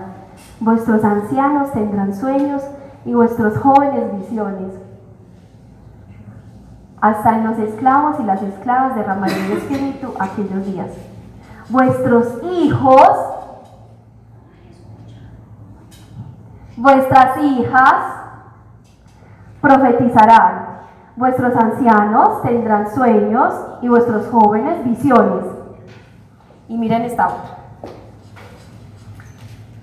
[0.59, 2.61] Vuestros ancianos tendrán sueños
[3.05, 4.73] y vuestros jóvenes visiones.
[6.99, 10.89] Hasta en los esclavos y las esclavas derramaré mi espíritu aquellos días.
[11.69, 13.17] Vuestros hijos,
[16.75, 18.03] vuestras hijas
[19.61, 20.60] profetizarán
[21.15, 25.45] Vuestros ancianos tendrán sueños y vuestros jóvenes visiones.
[26.67, 27.57] Y miren esta otra.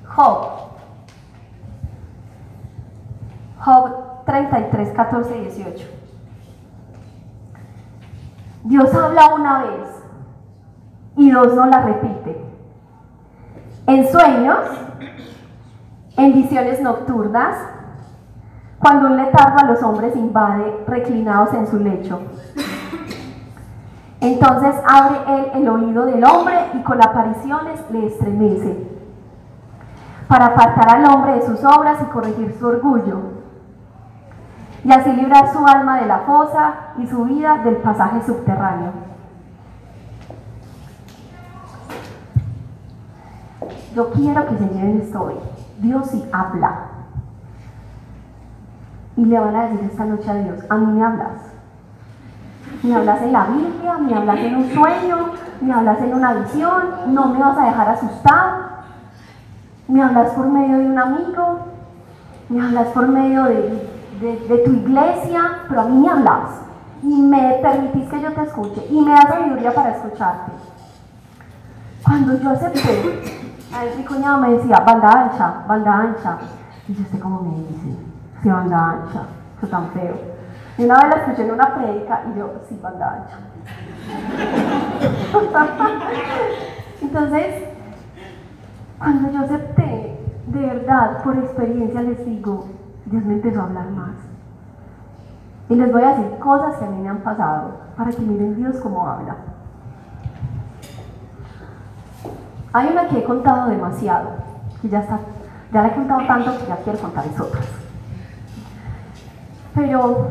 [0.06, 0.48] Job.
[3.60, 5.88] Job 33, 14 18.
[8.64, 9.88] Dios habla una vez
[11.16, 12.44] y dos no la repite.
[13.86, 14.58] En sueños,
[16.16, 17.56] en visiones nocturnas,
[18.78, 22.20] cuando un letargo a los hombres invade reclinados en su lecho.
[24.20, 28.88] Entonces abre él el oído del hombre y con apariciones le estremece,
[30.26, 33.20] para apartar al hombre de sus obras y corregir su orgullo,
[34.84, 38.92] y así librar su alma de la fosa y su vida del pasaje subterráneo.
[43.94, 45.34] Yo quiero que se lleven esto hoy.
[45.78, 46.97] Dios sí habla
[49.18, 51.38] y le van a decir esta noche a Dios, a mí me hablas.
[52.84, 56.82] Me hablas en la Biblia, me hablas en un sueño, me hablas en una visión,
[57.08, 58.68] no me vas a dejar asustar,
[59.88, 61.58] me hablas por medio de un amigo,
[62.48, 63.88] me hablas por medio de,
[64.20, 66.50] de, tu iglesia, pero a mí me hablas
[67.02, 70.52] y me permitís que yo te escuche y me das sabiduría para escucharte.
[72.04, 73.20] Cuando yo acepté,
[73.74, 76.38] a mi cuñado me decía, banda ancha, banda ancha,
[76.86, 78.07] y yo sé cómo me dice,
[78.42, 79.22] Sí, banda ancha,
[79.58, 80.16] eso tan feo.
[80.78, 83.38] Y una vez la escuché en una predica y yo, sí, banda ancha.
[87.02, 87.64] Entonces,
[88.98, 92.66] cuando yo acepté, de verdad, por experiencia les digo,
[93.06, 94.16] Dios me empezó a hablar más.
[95.68, 98.56] Y les voy a decir cosas que a mí me han pasado para que miren
[98.56, 99.36] Dios cómo habla.
[102.72, 104.30] Hay una que he contado demasiado,
[104.80, 105.18] que ya está,
[105.72, 107.77] ya la he contado tanto que ya quiero contarles otras.
[109.78, 110.26] Pero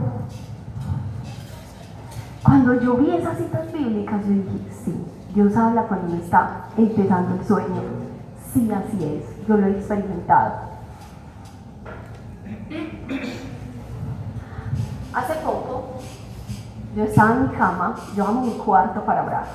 [2.44, 7.48] cuando yo vi esas citas bíblicas, yo dije, sí, Dios habla cuando está empezando el
[7.48, 7.82] sueño.
[8.52, 10.54] Sí, así es, yo lo he experimentado.
[15.14, 15.94] Hace poco,
[16.94, 19.46] yo estaba en mi cama, yo amo mi cuarto para orar.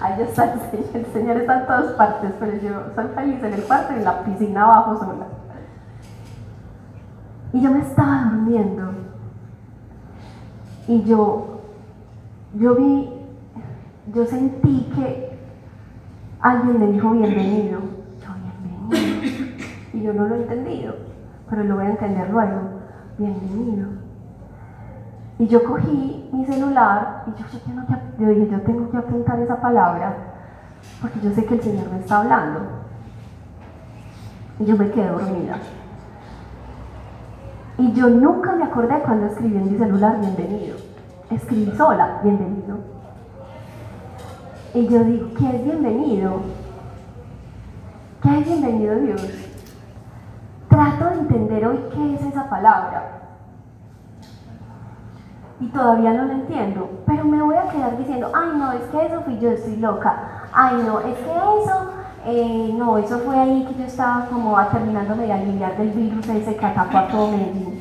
[0.00, 3.52] Ya está el Señor, el Señor está en todas partes, pero yo soy feliz en
[3.52, 5.29] el cuarto y en la piscina abajo sola.
[7.52, 8.92] Y yo me estaba durmiendo.
[10.86, 11.60] Y yo,
[12.54, 13.08] yo vi,
[14.14, 15.38] yo sentí que
[16.40, 17.80] alguien me dijo bienvenido.
[18.20, 18.28] Yo,
[18.90, 19.46] bienvenido.
[19.92, 20.94] Y yo no lo he entendido,
[21.48, 22.80] pero lo voy a entender luego.
[23.18, 23.88] Bienvenido.
[25.38, 28.96] Y yo cogí mi celular y yo, yo, tengo que, yo dije, yo tengo que
[28.96, 30.14] apuntar esa palabra
[31.00, 32.60] porque yo sé que el Señor me está hablando.
[34.58, 35.56] Y yo me quedé dormida.
[37.80, 40.76] Y yo nunca me acordé cuando escribí en mi celular bienvenido.
[41.30, 42.76] Escribí sola, bienvenido.
[44.74, 46.42] Y yo digo, ¿qué es bienvenido?
[48.22, 49.22] ¿Qué es bienvenido Dios?
[50.68, 53.22] Trato de entender hoy qué es esa palabra.
[55.58, 59.06] Y todavía no lo entiendo, pero me voy a quedar diciendo, ay no, es que
[59.06, 60.18] eso fui yo, estoy loca.
[60.52, 61.92] Ay no, es que eso
[62.26, 66.56] eh, no, eso fue ahí que yo estaba como terminándome de aliviar del virus ese
[66.56, 67.80] que atacó a todo Medellín.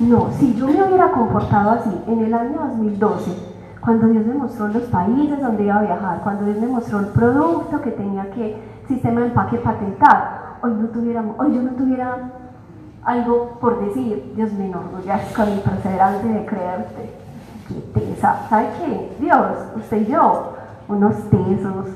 [0.00, 3.30] No, si yo me hubiera comportado así en el año 2012,
[3.80, 7.06] cuando Dios me mostró los países donde iba a viajar, cuando Dios me mostró el
[7.06, 8.56] producto que tenía que,
[8.88, 12.30] sistema de empaque patentar, hoy, no tuviéramos, hoy yo no tuviera
[13.04, 17.24] algo por decir, Dios me enorgullezco con mi perseverancia de creerte.
[18.20, 19.16] ¿sabe qué?
[19.20, 20.54] Dios, usted y yo,
[20.88, 21.86] unos tesos,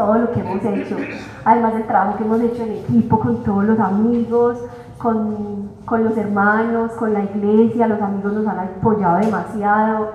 [0.00, 0.96] todo lo que hemos hecho,
[1.44, 4.58] además del trabajo que hemos hecho en equipo con todos los amigos,
[4.96, 10.12] con, con los hermanos, con la iglesia, los amigos nos han apoyado demasiado.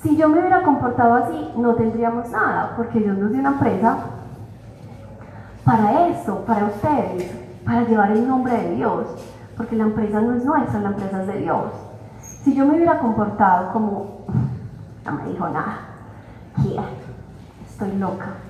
[0.00, 3.98] Si yo me hubiera comportado así, no tendríamos nada, porque Dios nos dio una empresa
[5.62, 7.30] para eso, para ustedes,
[7.66, 9.08] para llevar el nombre de Dios,
[9.58, 11.64] porque la empresa no es nuestra, la empresa es de Dios.
[12.44, 14.20] Si yo me hubiera comportado como,
[15.04, 15.80] no me dijo nada,
[16.62, 16.80] ¿qué?
[17.68, 18.45] Estoy loca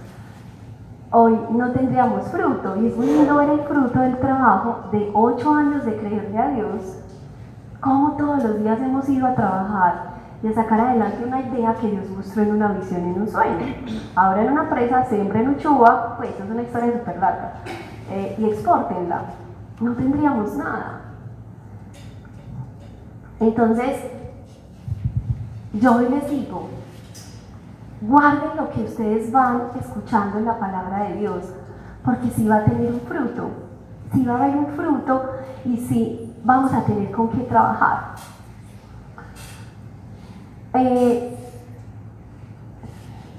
[1.10, 2.76] hoy no tendríamos fruto.
[2.80, 6.48] Y es muy lindo ver el fruto del trabajo de ocho años de creerle a
[6.50, 6.98] Dios,
[7.80, 11.90] cómo todos los días hemos ido a trabajar y a sacar adelante una idea que
[11.90, 13.66] Dios mostró en una visión, en un sueño.
[14.14, 17.52] Ahora en una presa, siempre en Uchuva, pues es una historia súper larga,
[18.10, 19.22] eh, y exportenla.
[19.80, 21.00] No tendríamos nada.
[23.40, 24.02] Entonces,
[25.74, 26.68] yo les digo,
[28.00, 31.44] Guarden lo que ustedes van escuchando en la palabra de Dios,
[32.04, 33.50] porque si va a tener un fruto,
[34.12, 35.30] si va a haber un fruto
[35.64, 38.14] y si vamos a tener con qué trabajar.
[40.74, 41.36] Eh,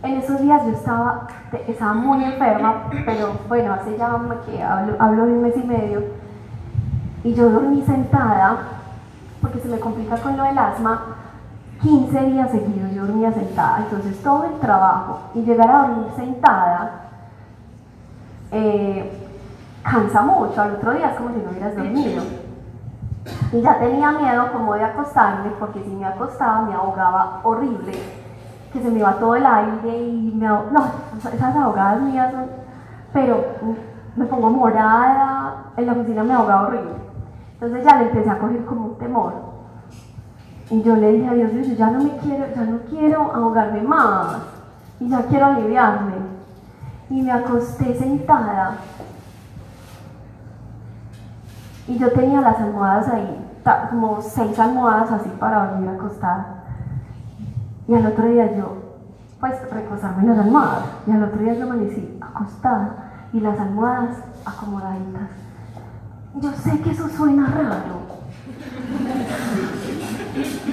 [0.02, 1.28] en esos días yo estaba,
[1.68, 6.04] estaba muy enferma, pero bueno, hace ya que hablo, hablo de un mes y medio,
[7.24, 8.58] y yo dormí sentada,
[9.42, 11.17] porque se me complica con lo del asma,
[11.82, 16.92] 15 días seguidos yo dormía sentada, entonces todo el trabajo y llegar a dormir sentada
[18.52, 19.28] eh,
[19.84, 22.24] cansa mucho, al otro día es como si no hubieras dormido.
[23.52, 27.94] Y ya tenía miedo como de acostarme, porque si me acostaba me ahogaba horrible,
[28.72, 30.84] que se me iba todo el aire y me no,
[31.34, 32.46] esas ahogadas mías son,
[33.14, 33.44] pero
[34.16, 36.92] me pongo morada, en la oficina me ahogaba horrible.
[37.54, 39.34] Entonces ya le empecé a coger como un temor.
[40.70, 43.82] Y yo le dije a Dios, Dios, ya no me quiero, ya no quiero ahogarme
[43.82, 44.38] más.
[45.00, 46.14] Y ya quiero aliviarme.
[47.10, 48.78] Y me acosté sentada.
[51.88, 53.46] Y yo tenía las almohadas ahí,
[53.90, 56.64] como seis almohadas así para dormir acostada.
[57.88, 58.76] Y al otro día yo,
[59.40, 60.84] pues recostarme las almohadas.
[61.06, 65.30] Y al otro día yo amanecí acostada y las almohadas acomodaditas.
[66.36, 68.20] Yo sé que eso suena raro,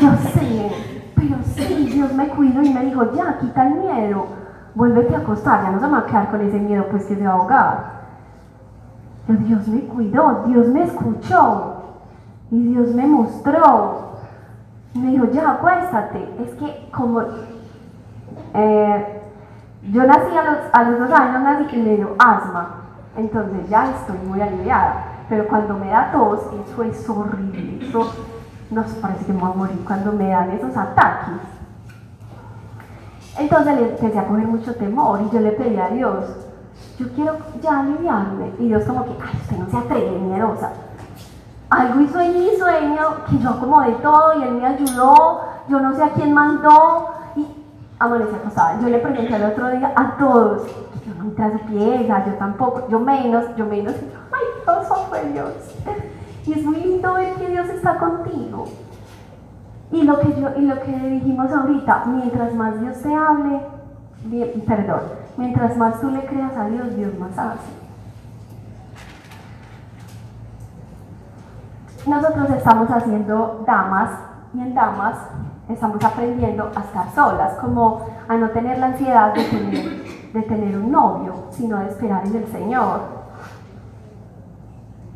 [0.01, 0.73] yo sé,
[1.15, 4.27] pero sí, Dios me cuidó y me dijo, ya, quita el miedo,
[4.75, 7.25] vuélvete a acostar, ya no se va a quedar con ese miedo, pues que se
[7.25, 7.95] va a ahogar.
[9.27, 11.75] Pero Dios me cuidó, Dios me escuchó
[12.51, 14.19] y Dios me mostró.
[14.95, 16.29] me dijo, ya, acuéstate.
[16.43, 17.23] Es que como
[18.55, 19.23] eh,
[19.91, 22.83] yo nací a los, a los dos años, nací y me dio asma,
[23.17, 25.05] entonces ya estoy muy aliviada.
[25.29, 27.89] Pero cuando me da tos, eso es horrible.
[27.89, 28.13] Eso,
[28.71, 31.35] nos parece que me voy a morir cuando me dan esos ataques.
[33.39, 36.25] Entonces le empecé a coger mucho temor y yo le pedí a Dios,
[36.99, 38.53] yo quiero ya aliviarme.
[38.59, 40.71] Y Dios como que, ay, usted no se atreve, miedosa.
[41.71, 45.95] Algo hizo en mi sueño que yo acomodé todo y Él me ayudó, yo no
[45.95, 47.47] sé a quién mandó y
[47.99, 48.81] amanecí acostada.
[48.81, 50.67] Yo le pregunté el otro día a todos,
[51.05, 53.95] yo no me traspieza, yo tampoco, yo menos, yo menos.
[54.31, 55.51] Ay, todo fue Dios.
[56.47, 58.67] Y es muy lindo ver que Dios está contigo.
[59.91, 63.61] Y lo que, yo, y lo que dijimos ahorita, mientras más Dios te hable,
[64.67, 65.01] perdón,
[65.37, 67.85] mientras más tú le creas a Dios, Dios más hace.
[72.07, 74.11] Nosotros estamos haciendo damas
[74.53, 75.17] y en damas
[75.69, 80.77] estamos aprendiendo a estar solas, como a no tener la ansiedad de tener, de tener
[80.77, 83.01] un novio, sino de esperar en el Señor.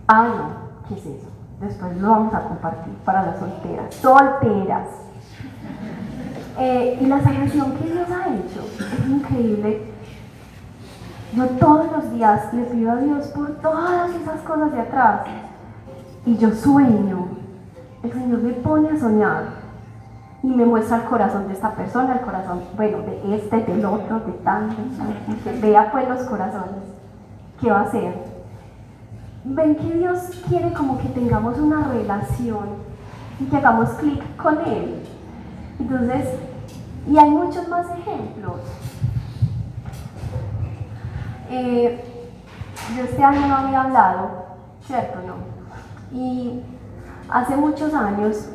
[0.07, 1.28] Ah, no, ¿qué es eso?
[1.61, 3.95] Después lo vamos a compartir para las solteras.
[3.95, 4.89] Solteras.
[6.59, 9.82] Eh, y la sanación que Dios ha hecho es increíble.
[11.34, 15.20] Yo todos los días le pido a Dios por todas esas cosas de atrás.
[16.24, 17.28] Y yo sueño.
[18.03, 19.45] El Señor me pone a soñar
[20.43, 24.20] y me muestra el corazón de esta persona, el corazón, bueno, de este, del otro,
[24.20, 24.76] de tantos,
[25.43, 26.84] que vea pues los corazones,
[27.61, 28.28] ¿qué va a hacer?
[29.51, 32.68] Ven que Dios quiere como que tengamos una relación
[33.40, 35.03] y que hagamos clic con Él.
[35.80, 36.26] Entonces,
[37.09, 38.61] y hay muchos más ejemplos.
[41.51, 42.05] Eh,
[42.94, 44.30] yo este año no había hablado,
[44.86, 45.18] ¿cierto?
[45.26, 46.18] No.
[46.18, 46.61] Y
[47.30, 48.51] hace muchos años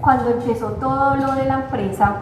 [0.00, 2.14] cuando empezó todo lo de la empresa,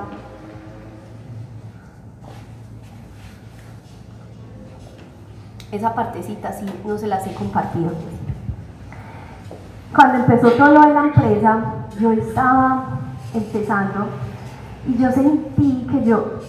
[5.76, 7.90] esa partecita sí no se las he compartido.
[9.94, 11.58] Cuando empezó todo lo de la empresa,
[11.98, 12.84] yo estaba
[13.32, 14.06] empezando
[14.86, 16.40] y yo sentí que yo,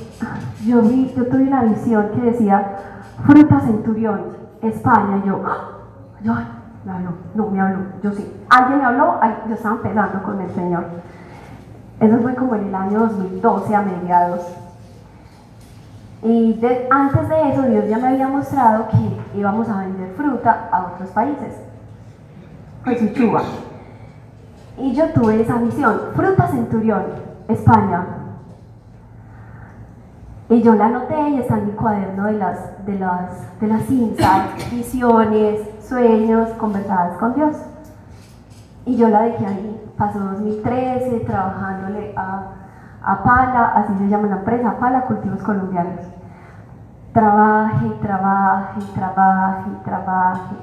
[0.65, 2.77] yo, vi, yo tuve una visión que decía
[3.25, 4.21] Fruta Centurión,
[4.61, 5.41] España, yo,
[6.23, 6.33] yo,
[6.85, 10.85] no, no me habló, yo sí, alguien me habló, yo estaba empezando con el Señor.
[11.99, 14.64] Eso fue como en el año 2012 a mediados.
[16.25, 16.59] Y
[16.89, 21.09] antes de eso Dios ya me había mostrado que íbamos a vender fruta a otros
[21.11, 21.53] países.
[22.83, 23.43] Pues Uchuba.
[24.79, 27.03] Y yo tuve esa visión, fruta centurión,
[27.47, 28.07] España.
[30.49, 33.87] Y yo la anoté y está en mi cuaderno de las, de las, de las
[34.71, 37.55] visiones, sueños, conversadas con Dios.
[38.87, 39.81] Y yo la dejé ahí.
[39.95, 42.64] Pasó 2013 trabajándole a,
[43.05, 46.01] a Pala, así se llama la empresa, Pala Cultivos Colombianos.
[47.13, 50.55] Trabaje, trabaje, trabaje, trabaje.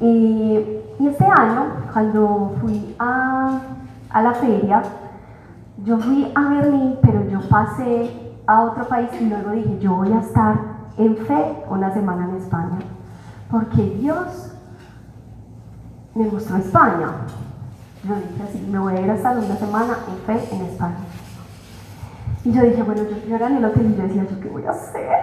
[0.00, 3.58] Y, y este año, cuando fui a,
[4.10, 4.82] a la feria,
[5.84, 10.12] yo fui a Berlín, pero yo pasé a otro país y luego dije, yo voy
[10.12, 10.56] a estar
[10.98, 12.78] en fe una semana en España,
[13.50, 14.54] porque Dios
[16.14, 17.08] me mostró España.
[18.04, 20.98] Yo dije así, me voy a ir a estar una semana en fe en España.
[22.44, 24.64] Y yo dije, bueno, yo, era en el hotel y yo decía, ¿yo qué voy
[24.64, 25.18] a hacer?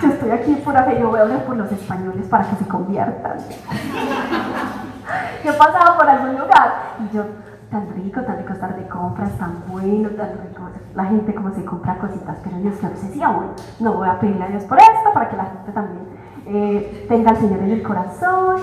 [0.00, 2.68] Yo estoy aquí por fe, yo voy a hablar por los españoles para que se
[2.68, 3.38] conviertan.
[5.44, 7.24] yo pasaba por algún lugar y yo,
[7.70, 10.62] tan rico, tan rico estar de compras, tan bueno, tan rico,
[10.94, 13.46] la gente como se compra cositas, pero Dios, qué obsesión,
[13.80, 16.06] no voy a pedirle a Dios por esto, para que la gente también
[16.46, 18.56] eh, tenga al Señor en el corazón,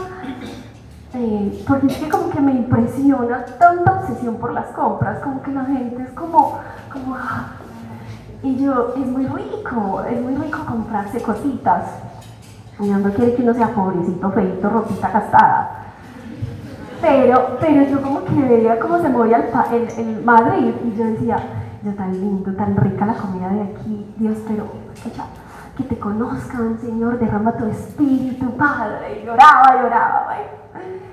[1.14, 5.52] eh, porque es que como que me impresiona tanta obsesión por las compras, como que
[5.52, 6.60] la gente es como,
[6.92, 7.54] como ah,
[8.44, 11.84] y yo, es muy rico, es muy rico comprarse cositas.
[12.80, 15.72] Y no quiere que uno sea pobrecito, feito, ropita gastada.
[17.02, 21.38] Pero, pero yo como que veía cómo se movía el, el, Madrid y yo decía,
[21.84, 25.26] yo tan lindo, tan rica la comida de aquí, Dios, pero escucha,
[25.76, 29.22] que te conozcan, Señor, derrama tu espíritu, Padre.
[29.22, 30.28] Y lloraba, lloraba,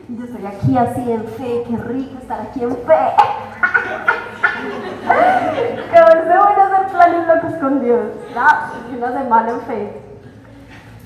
[0.09, 2.77] y yo estoy aquí así en fe, qué rico estar aquí en fe.
[5.93, 8.05] es bueno hacer planes locos con Dios,
[8.35, 8.47] ¿no?
[8.97, 10.03] Una semana en fe.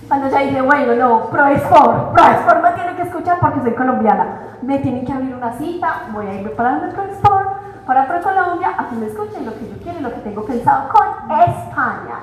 [0.09, 4.57] Cuando ya dije, bueno, no, ProExport, ProExport me tiene que escuchar porque soy colombiana.
[4.63, 8.89] Me tienen que abrir una cita, voy a irme para el ProExport, para ProColombia, a
[8.89, 12.21] que me escuchen lo que yo quiero lo que tengo pensado con España.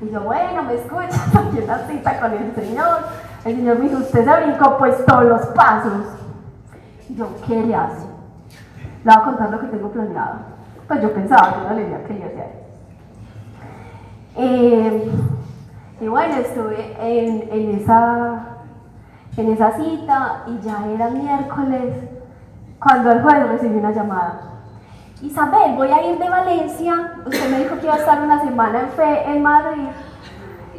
[0.00, 1.10] Y yo, bueno, me escuchan,
[1.48, 2.98] aquí una cita con el Señor
[3.44, 6.04] el Señor me dijo, usted se brincó pues todos los pasos.
[7.10, 8.06] Yo, ¿qué le hace?
[9.04, 10.34] Le voy a contar lo que tengo planeado.
[10.86, 12.68] Pues yo pensaba que no le que le.
[14.40, 15.10] Eh,
[16.00, 18.40] y bueno, estuve en, en, esa,
[19.36, 21.94] en esa cita y ya era miércoles
[22.78, 24.40] cuando el jueves recibí una llamada.
[25.20, 27.14] Isabel, voy a ir de Valencia.
[27.26, 29.88] Usted me dijo que iba a estar una semana en fe en Madrid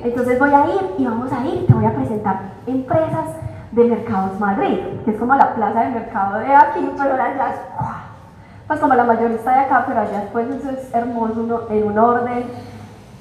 [0.03, 3.35] entonces voy a ir y vamos a ir, te voy a presentar empresas
[3.71, 7.59] de Mercados Madrid, que es como la plaza de mercado de aquí, pero allá es,
[8.67, 11.97] pues como la mayoría está de acá, pero allá después eso es hermoso en un
[11.97, 12.45] orden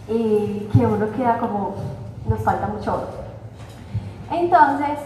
[0.06, 1.74] que uno queda como,
[2.28, 3.28] nos falta mucho orden.
[4.30, 4.98] Entonces,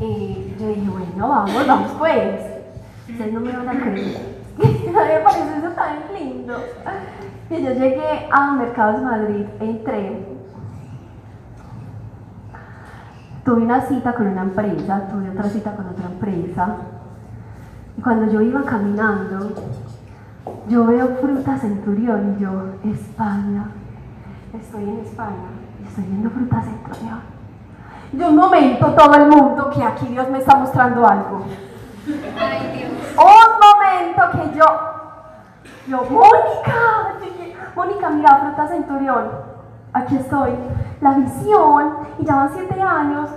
[0.00, 2.40] eh, yo dije, bueno, vamos, vamos pues.
[3.08, 4.36] Ustedes no me van a creer.
[4.58, 6.54] me parece eso tan lindo.
[7.48, 10.35] Y yo llegué a Mercados Madrid, entré
[13.46, 16.78] tuve una cita con una empresa, tuve otra cita con otra empresa.
[17.96, 19.52] Y cuando yo iba caminando,
[20.68, 22.50] yo veo fruta centurión y yo,
[22.82, 23.66] España,
[24.52, 25.48] estoy en España
[25.80, 27.20] y estoy viendo fruta centurión.
[28.12, 31.44] Y un momento, todo el mundo, que aquí Dios me está mostrando algo.
[32.06, 34.66] Un momento que yo,
[35.86, 37.14] yo, Mónica,
[37.76, 39.28] Mónica, mira, fruta centurión,
[39.96, 40.50] aquí estoy,
[41.00, 43.30] la visión, y ya van siete años,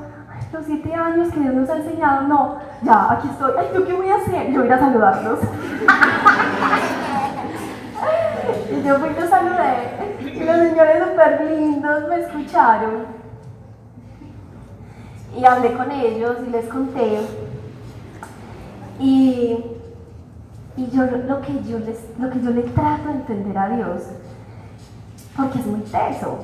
[0.51, 3.93] los siete años que Dios nos ha enseñado, no, ya, aquí estoy, ay, ¿yo qué
[3.93, 4.51] voy a hacer?
[4.51, 5.39] Yo voy a a saludarlos.
[8.71, 13.19] y yo fui y los saludé, y los señores súper lindos me escucharon.
[15.37, 17.19] Y hablé con ellos y les conté.
[18.99, 19.63] Y,
[20.75, 24.09] y yo lo que yo, les, lo que yo le trato de entender a Dios,
[25.39, 26.37] porque es muy teso,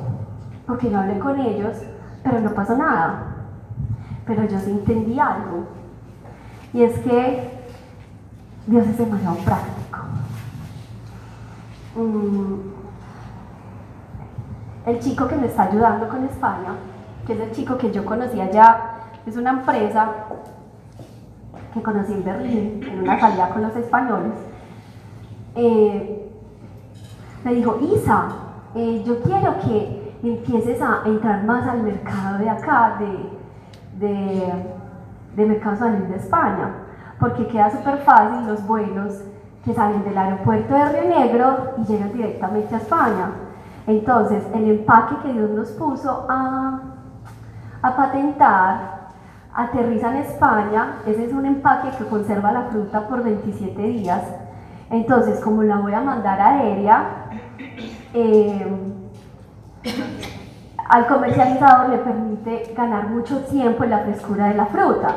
[0.65, 1.77] porque yo hablé con ellos,
[2.23, 3.35] pero no pasó nada
[4.25, 5.65] pero yo sí entendí algo.
[6.73, 7.49] Y es que
[8.67, 9.99] Dios es demasiado práctico.
[11.95, 12.55] Mm,
[14.87, 16.75] el chico que me está ayudando con España,
[17.25, 20.11] que es el chico que yo conocía ya, es una empresa
[21.73, 24.33] que conocí en Berlín, en una salida con los españoles,
[25.55, 26.31] eh,
[27.43, 28.29] me dijo, Isa,
[28.75, 32.97] eh, yo quiero que empieces a entrar más al mercado de acá,
[33.97, 36.69] de, mercado salir de España,
[37.19, 39.21] porque queda súper fácil los vuelos
[39.63, 43.31] que salen del aeropuerto de Río Negro y llegan directamente a España.
[43.87, 46.79] Entonces, el empaque que Dios nos puso a,
[47.81, 48.95] a patentar
[49.53, 54.21] aterriza en España, ese es un empaque que conserva la fruta por 27 días.
[54.89, 57.24] Entonces, como la voy a mandar aérea,
[58.15, 58.65] eh,
[60.89, 65.15] al comercializador le permite ganar mucho tiempo en la frescura de la fruta,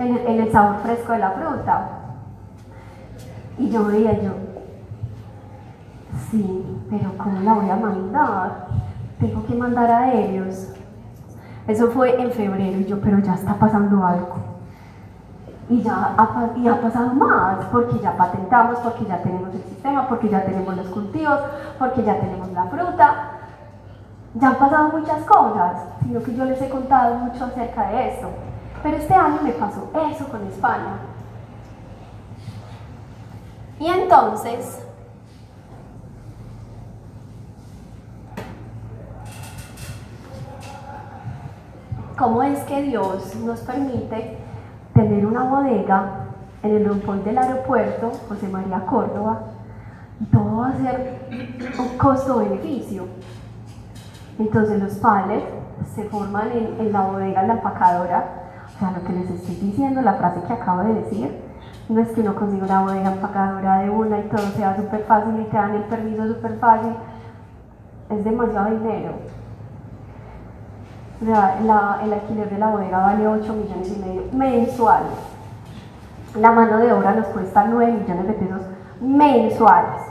[0.00, 1.88] en el, sabor fresco de la fruta.
[3.58, 4.32] Y yo veía yo,
[6.30, 8.66] sí, pero ¿cómo la voy a mandar?
[9.20, 10.72] Tengo que mandar a aéreos.
[11.68, 14.47] Eso fue en febrero y yo, pero ya está pasando algo.
[15.70, 20.28] Y ya ha, ha pasado más, porque ya patentamos, porque ya tenemos el sistema, porque
[20.28, 21.40] ya tenemos los cultivos,
[21.78, 23.38] porque ya tenemos la fruta
[24.34, 28.28] ya han pasado muchas cosas, sino que yo les he contado mucho acerca de esto.
[28.82, 30.98] Pero este año me pasó eso con España.
[33.80, 34.84] Y entonces,
[42.16, 44.38] ¿cómo es que Dios nos permite
[44.98, 46.10] tener una bodega
[46.62, 49.42] en el rompón del aeropuerto, José María Córdoba,
[50.20, 51.20] y todo va a ser
[51.78, 53.04] un costo-beneficio?
[54.40, 55.46] Entonces los palets
[55.94, 58.24] se forman en, la bodega, en la empacadora.
[58.74, 61.42] O sea, lo que les estoy diciendo, la frase que acabo de decir,
[61.88, 65.40] no es que uno consiga una bodega empacadora de una y todo sea súper fácil
[65.40, 66.92] y te dan el permiso súper fácil.
[68.10, 69.12] Es demasiado dinero.
[71.20, 71.58] O sea,
[72.02, 75.10] el alquiler de la bodega vale 8 millones y medio mensuales.
[76.36, 78.62] La mano de obra nos cuesta 9 millones de pesos
[79.00, 80.02] mensuales.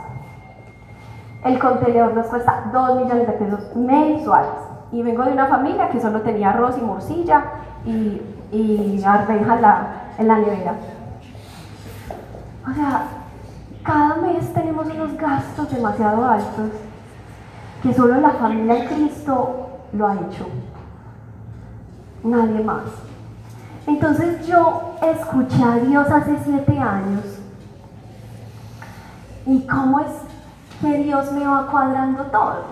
[1.44, 4.50] El contenedor nos cuesta 2 millones de pesos mensuales.
[4.92, 7.44] Y vengo de una familia que solo tenía arroz y morcilla
[7.86, 8.20] y,
[8.52, 9.86] y en la,
[10.18, 10.74] en la nevera.
[12.68, 13.02] O sea,
[13.82, 16.70] cada mes tenemos unos gastos demasiado altos
[17.82, 20.46] que solo la familia de Cristo lo ha hecho.
[22.24, 22.84] Nadie más.
[23.86, 27.24] Entonces yo escuché a Dios hace siete años.
[29.46, 30.12] ¿Y cómo es
[30.80, 32.62] que Dios me va cuadrando todo,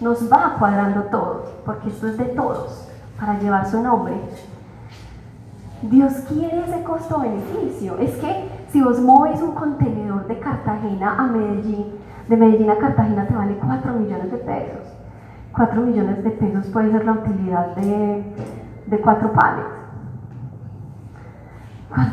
[0.00, 2.88] nos va cuadrando todo, porque esto es de todos,
[3.18, 4.14] para llevar su nombre.
[5.82, 7.98] Dios quiere ese costo-beneficio.
[7.98, 11.86] Es que si vos mueves un contenedor de Cartagena a Medellín,
[12.28, 14.86] de Medellín a Cartagena te vale 4 millones de pesos.
[15.52, 18.24] 4 millones de pesos puede ser la utilidad de,
[18.92, 19.64] de 4 panes.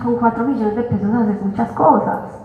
[0.02, 2.40] Con 4 millones de pesos haces muchas cosas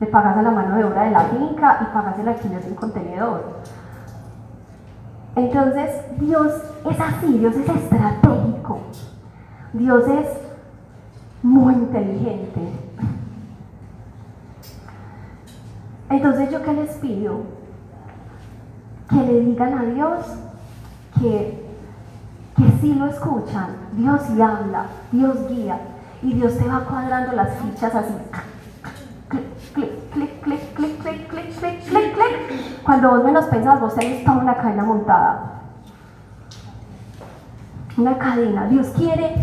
[0.00, 2.74] le pagas a la mano de obra de la finca y pagas el alquiler del
[2.76, 3.42] contenedor.
[5.34, 6.52] Entonces, Dios
[6.88, 8.78] es así, Dios es estratégico,
[9.72, 10.26] Dios es
[11.42, 12.72] muy inteligente.
[16.10, 17.40] Entonces, ¿yo qué les pido?
[19.10, 20.24] Que le digan a Dios
[21.20, 21.67] que,
[22.58, 25.78] que sí lo escuchan, Dios sí habla, Dios guía,
[26.22, 28.14] y Dios te va cuadrando las fichas así
[29.28, 32.82] clic, clic, clic, clic, clic, clic, clic, clic, clic.
[32.82, 35.62] Cuando vos menos pensás, vos tenés toda una cadena montada.
[37.96, 38.66] Una cadena.
[38.66, 39.34] Dios quiere,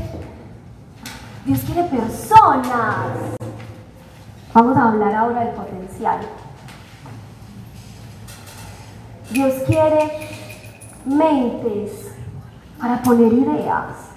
[1.45, 3.35] Dios quiere personas.
[4.53, 6.19] Vamos a hablar ahora del potencial.
[9.31, 10.29] Dios quiere
[11.05, 12.14] mentes
[12.79, 14.11] para poner ideas.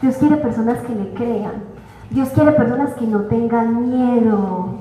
[0.00, 1.64] Dios quiere personas que le crean.
[2.10, 4.74] Dios quiere personas que no tengan miedo.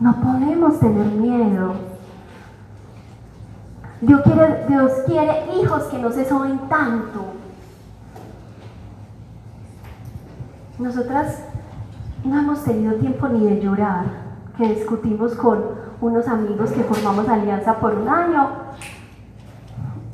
[0.00, 1.74] No podemos tener miedo.
[4.00, 7.24] Dios quiere, Dios quiere hijos que no se soben tanto.
[10.78, 11.42] Nosotras
[12.24, 14.04] no hemos tenido tiempo ni de llorar,
[14.56, 15.64] que discutimos con
[16.00, 18.48] unos amigos que formamos alianza por un año.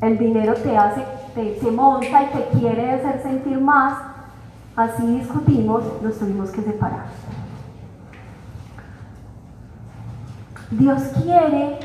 [0.01, 1.05] El dinero te hace,
[1.35, 3.99] te, monta y te quiere hacer sentir más.
[4.76, 7.07] Así discutimos, nos tuvimos que separar.
[10.70, 11.78] Dios quiere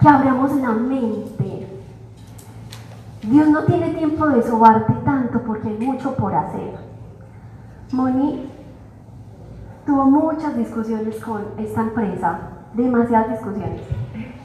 [0.00, 1.66] que abramos la mente.
[3.22, 6.78] Dios no tiene tiempo de sobarte tanto porque hay mucho por hacer.
[7.92, 8.48] Moni
[9.84, 12.38] tuvo muchas discusiones con esta empresa,
[12.74, 13.82] demasiadas discusiones.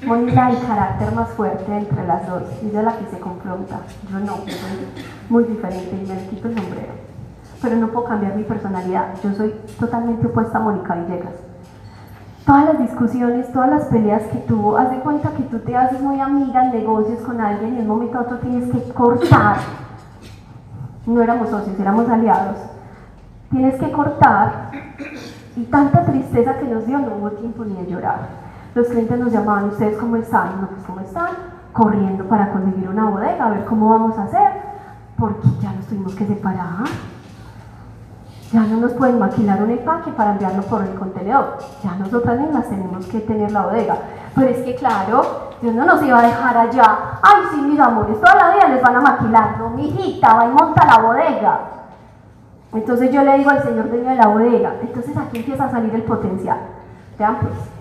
[0.04, 3.80] Moni era el carácter más fuerte entre las dos, ella la que se confronta,
[4.12, 4.88] yo no, yo soy
[5.30, 6.94] muy diferente y me quito el sombrero.
[7.62, 11.34] Pero no puedo cambiar mi personalidad, yo soy totalmente opuesta a Mónica Villegas.
[12.46, 16.00] Todas las discusiones, todas las peleas que tuvo, haz de cuenta que tú te haces
[16.00, 19.58] muy amiga en negocios con alguien y en un momento a otro tienes que cortar.
[21.08, 22.58] No éramos socios, éramos aliados.
[23.50, 24.70] Tienes que cortar
[25.56, 28.45] y tanta tristeza que nos dio, no hubo tiempo ni de llorar.
[28.76, 30.60] Los clientes nos llamaban, ¿ustedes cómo están?
[30.60, 31.30] No, pues ¿cómo están?
[31.72, 34.52] Corriendo para conseguir una bodega, a ver cómo vamos a hacer,
[35.18, 36.84] porque ya nos tuvimos que separar.
[38.52, 41.58] Ya no nos pueden maquilar un empaque para enviarlo por el contenedor.
[41.86, 43.98] Ya nosotras mismas tenemos que tener la bodega.
[44.36, 46.98] Pero es que claro, Dios no nos iba a dejar allá.
[47.22, 49.58] Ay, sí, mis amores, toda la vida les van a maquilar.
[49.58, 51.60] No, mi hijita, va y monta la bodega.
[52.74, 55.96] Entonces yo le digo al señor dueño de la bodega, entonces aquí empieza a salir
[55.96, 56.58] el potencial.
[57.18, 57.75] Vean pues.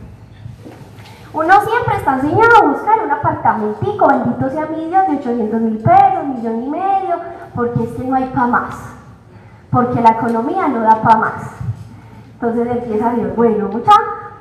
[1.35, 5.79] Uno siempre está enseñado a buscar un apartamentico, bendito sea mi Dios, de 800 mil
[5.79, 7.17] pesos, millón y medio,
[7.57, 8.77] porque es que no hay para más.
[9.69, 11.51] Porque la economía no da para más.
[12.35, 13.93] Entonces empieza Dios, bueno, mucha,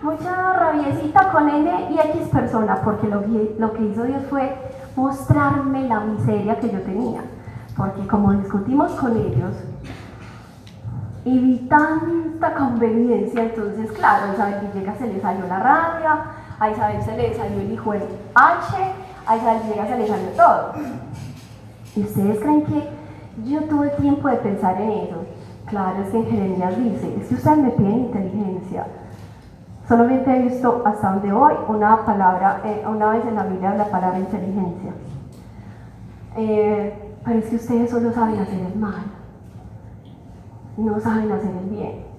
[0.04, 4.56] mucha rabiecita con N y X persona, porque lo, que hizo Dios fue
[4.96, 7.22] mostrarme la miseria que yo tenía.
[7.76, 9.56] Porque como discutimos con ellos,
[11.26, 16.26] y vi tanta conveniencia, entonces claro, Isabel Villegas se le salió la rabia,
[16.60, 18.76] a Isabel se le salió el hijo de H,
[19.26, 20.74] a Isabel Villegas se le salió todo.
[21.96, 22.90] ¿Y ustedes creen que
[23.46, 25.26] yo tuve tiempo de pensar en eso?
[25.66, 28.88] Claro, es que en Jeremías dice, es que ustedes me piden inteligencia.
[29.88, 33.86] Solamente he visto hasta donde voy una palabra, eh, una vez en la Biblia la
[33.86, 34.92] palabra inteligencia.
[36.38, 36.94] Eh,
[37.24, 39.04] pero es que ustedes solo saben hacer el mal
[40.78, 42.13] no saben hacer el bien.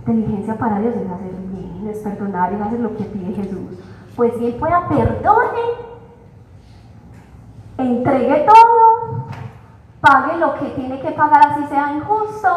[0.00, 3.78] Inteligencia para Dios es hacer bien, es perdonar, es hacer lo que pide Jesús.
[4.16, 5.60] Pues bien pueda perdone,
[7.78, 9.26] entregue todo,
[10.00, 12.48] pague lo que tiene que pagar así sea injusto,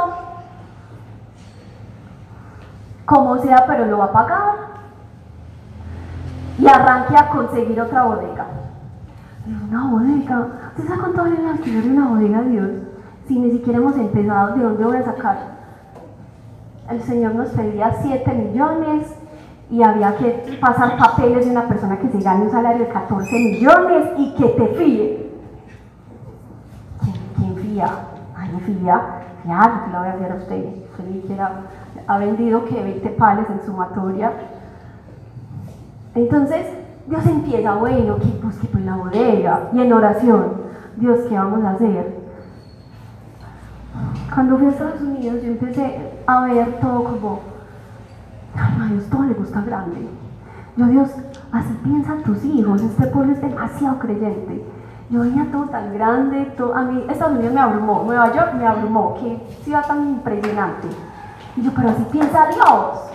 [3.06, 4.56] como sea, pero lo va a pagar
[6.58, 8.48] y arranque a conseguir otra bodega.
[9.46, 12.70] Una bodega, ¿usted sabe cuánto vale el alquiler de una bodega, Dios?
[13.28, 15.63] si ni siquiera hemos empezado, ¿de dónde voy a sacar?
[16.90, 19.08] El Señor nos pedía 7 millones
[19.70, 23.32] y había que pasar papeles de una persona que se gane un salario de 14
[23.32, 25.32] millones y que te fíe.
[27.38, 27.88] ¿Quién, fía?
[28.36, 29.02] Ay, no fía.
[29.42, 30.66] Que la voy a hacer a usted.
[31.24, 31.40] Usted
[32.08, 34.32] ha vendido que 20 pales en sumatoria.
[36.16, 36.68] Entonces,
[37.08, 40.54] Dios empieza, bueno, que busque pues la bodega y en oración.
[40.98, 42.23] Dios, ¿qué vamos a hacer?
[44.34, 47.40] Cuando fui a Estados Unidos yo empecé a ver todo como,
[48.56, 50.08] ay, a Dios todo le gusta grande.
[50.76, 51.10] Yo, Dios,
[51.52, 54.66] así piensan tus hijos, este pueblo es demasiado creyente.
[55.10, 58.66] Yo veía todo tan grande, todo, a mí Estados Unidos me abrumó, Nueva York me
[58.66, 60.88] abrumó, qué ciudad tan impresionante.
[61.56, 63.12] Y yo, pero así piensa Dios.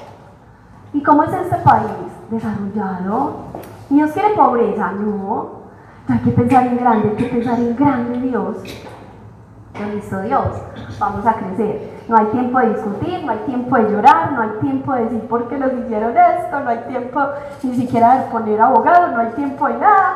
[0.93, 1.91] ¿Y cómo es este país?
[2.31, 3.37] Desarrollado.
[3.91, 5.59] Dios quiere pobreza, no.
[6.07, 8.59] Hay que pensar en grande, hay que pensar en grande Dios
[9.87, 10.47] listo Dios,
[10.99, 11.99] vamos a crecer.
[12.09, 15.21] No hay tiempo de discutir, no hay tiempo de llorar, no hay tiempo de decir
[15.29, 17.21] por qué nos hicieron esto, no hay tiempo
[17.63, 20.15] ni siquiera de poner abogado, no hay tiempo de nada.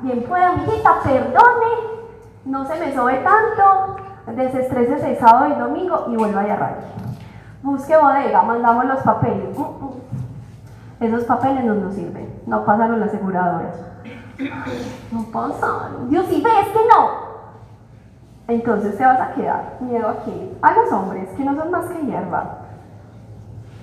[0.00, 2.02] Bien puede, amiguita, perdone,
[2.44, 3.96] no se me sobe tanto,
[4.26, 6.86] desestrese el sábado y domingo y vuelva a arranque.
[7.62, 9.56] Busque bodega, mandamos los papeles.
[9.56, 10.00] Uh, uh.
[11.00, 13.72] Esos papeles no nos sirven, no pasaron la aseguradora.
[15.10, 16.08] No pasaron.
[16.08, 17.31] Dios, si ves que no,
[18.48, 22.06] entonces te vas a quedar miedo aquí a los hombres que no son más que
[22.06, 22.58] hierba.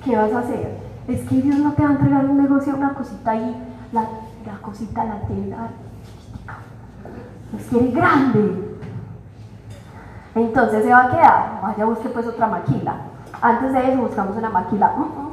[0.03, 0.77] ¿Qué vas a hacer?
[1.07, 3.55] Es que Dios no te va a entregar un negocio, una cosita ahí,
[3.91, 4.05] la,
[4.61, 5.69] cosita, la tienda,
[7.51, 8.77] Dios quiere grande.
[10.35, 12.95] Entonces se va a quedar, vaya busque pues otra maquila.
[13.41, 14.93] Antes de eso buscamos una maquila.
[14.95, 15.29] Mm, mm.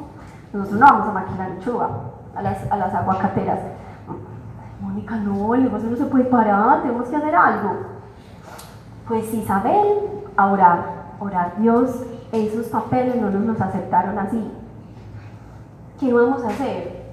[0.53, 1.89] Nosotros no vamos a maquilar lechuga,
[2.35, 3.59] a las, a las aguacateras.
[4.07, 7.96] Mm, Mónica, no, el negocio no se puede parar, tenemos que hacer algo.
[9.09, 9.99] Pues Isabel,
[10.37, 10.85] a orar,
[11.21, 11.55] orar.
[11.59, 12.03] Dios,
[12.33, 14.51] esos papeles no nos los aceptaron así.
[16.01, 17.05] ¿Qué vamos a hacer?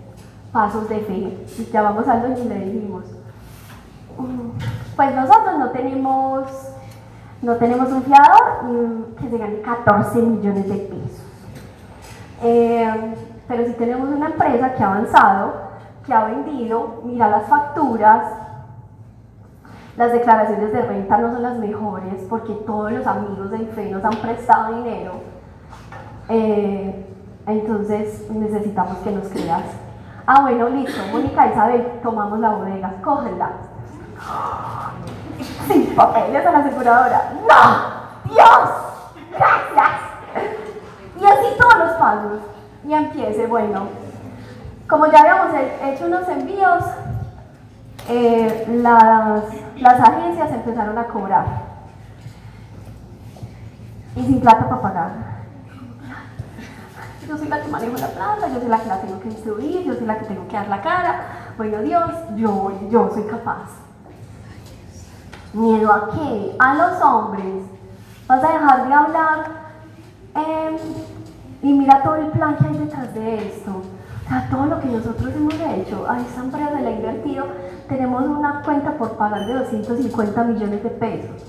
[0.51, 1.45] Pasos de fe.
[1.57, 3.05] Y llamamos a los y le dijimos,
[4.95, 6.45] pues nosotros no tenemos
[7.41, 11.23] no tenemos un fiador que se gane 14 millones de pesos.
[12.41, 13.15] Eh,
[13.47, 15.53] pero sí tenemos una empresa que ha avanzado,
[16.05, 18.23] que ha vendido, mira las facturas,
[19.97, 24.03] las declaraciones de renta no son las mejores porque todos los amigos del FE nos
[24.03, 25.13] han prestado dinero.
[26.29, 27.05] Eh,
[27.45, 29.63] entonces necesitamos que nos creas.
[30.25, 31.01] Ah, bueno, listo.
[31.11, 33.51] Mónica Isabel, tomamos la bodega, cógela
[35.67, 37.33] sin papeles a la aseguradora.
[37.47, 38.33] ¡No!
[38.33, 38.69] ¡Dios!
[39.31, 39.89] ¡Gracias!
[41.19, 42.39] Y así todos los pasos.
[42.85, 43.87] Y empiece, bueno,
[44.87, 46.83] como ya habíamos hecho unos envíos,
[48.09, 49.43] eh, las,
[49.77, 51.45] las agencias empezaron a cobrar.
[54.15, 55.11] Y sin plata para pagar.
[57.27, 59.83] Yo soy la que manejo la plata, yo soy la que la tengo que instruir,
[59.83, 61.21] yo soy la que tengo que dar la cara.
[61.57, 63.69] Bueno, Dios, yo, yo soy capaz.
[65.53, 66.55] ¿Miedo a qué?
[66.59, 67.63] A los hombres.
[68.27, 69.45] Vas a dejar de hablar
[70.35, 70.77] em,
[71.61, 73.81] y mira todo el plan que hay detrás de esto.
[74.25, 77.45] O sea, todo lo que nosotros hemos hecho, a esta empresa le ha invertido,
[77.87, 81.43] tenemos una cuenta por pagar de 250 millones de pesos.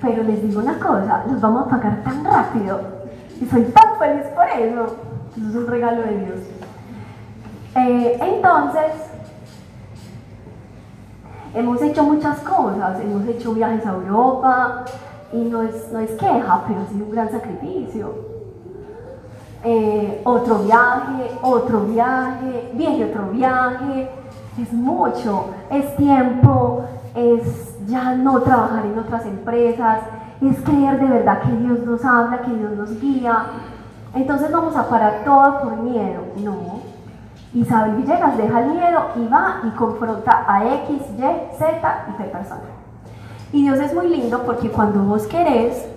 [0.00, 2.80] Pero les digo una cosa, los vamos a pagar tan rápido
[3.40, 4.96] y soy tan feliz por eso.
[5.36, 6.38] Eso es un regalo de Dios.
[7.74, 8.92] Eh, entonces,
[11.54, 14.84] hemos hecho muchas cosas, hemos hecho viajes a Europa
[15.32, 18.35] y no es, no es queja, pero ha sido un gran sacrificio.
[19.68, 24.08] Eh, otro viaje, otro viaje, viaje, otro viaje,
[24.62, 26.84] es mucho, es tiempo,
[27.16, 30.02] es ya no trabajar en otras empresas,
[30.40, 33.46] es creer de verdad que Dios nos habla, que Dios nos guía.
[34.14, 36.22] Entonces vamos a parar todo por miedo.
[36.36, 36.78] No,
[37.52, 42.24] Isabel Villegas deja el miedo y va y confronta a X, Y, Z y P
[42.28, 42.62] personas.
[43.52, 45.88] Y Dios es muy lindo porque cuando vos querés,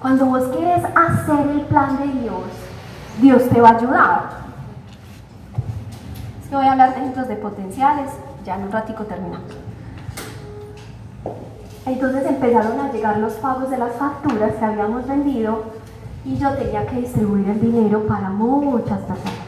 [0.00, 2.42] cuando vos querés hacer el plan de Dios,
[3.20, 4.30] Dios te va a ayudar.
[6.42, 8.10] Es que voy a hablar de ejemplos de potenciales,
[8.44, 9.50] ya en un ratico terminamos.
[11.84, 15.64] Entonces empezaron a llegar los pagos de las facturas que habíamos vendido
[16.24, 19.47] y yo tenía que distribuir el dinero para muchas personas.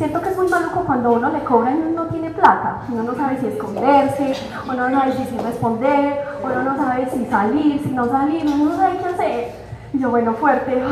[0.00, 2.84] Siento que es muy maluco cuando uno le cobra y no tiene plata.
[2.88, 4.32] Uno no sabe si esconderse,
[4.64, 8.76] uno no sabe si responder, uno no sabe si salir, si no salir, uno no
[8.78, 9.52] sabe qué hacer.
[9.92, 10.82] Y yo, bueno, fuerte,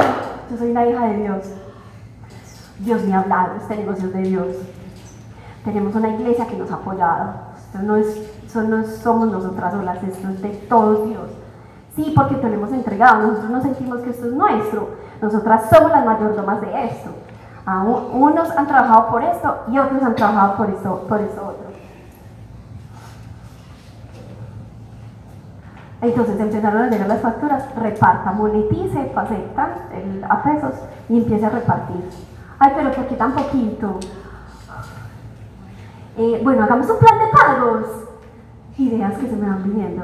[0.51, 1.45] yo soy una hija de Dios.
[2.81, 4.57] Dios me ha hablado, este negocio es de Dios.
[5.65, 7.33] Tenemos una iglesia que nos ha apoyado.
[7.57, 11.31] Esto no, es, esto no somos nosotras solas, esto es de todo Dios.
[11.97, 14.91] Sí, porque te lo hemos entregado, nosotros no sentimos que esto es nuestro,
[15.23, 17.09] nosotras somos las mayordomas de esto.
[17.69, 21.69] Unos han trabajado por esto y otros han trabajado por esto, por esto otro.
[26.01, 30.75] Entonces empezaron a llegar las facturas, reparta, monetice, acepta el, a pesos
[31.11, 32.09] y empiece a repartir.
[32.59, 33.99] Ay, pero ¿por qué tan poquito?
[36.17, 37.87] Eh, bueno, hagamos un plan de pagos.
[38.79, 40.03] Ideas que se me van viniendo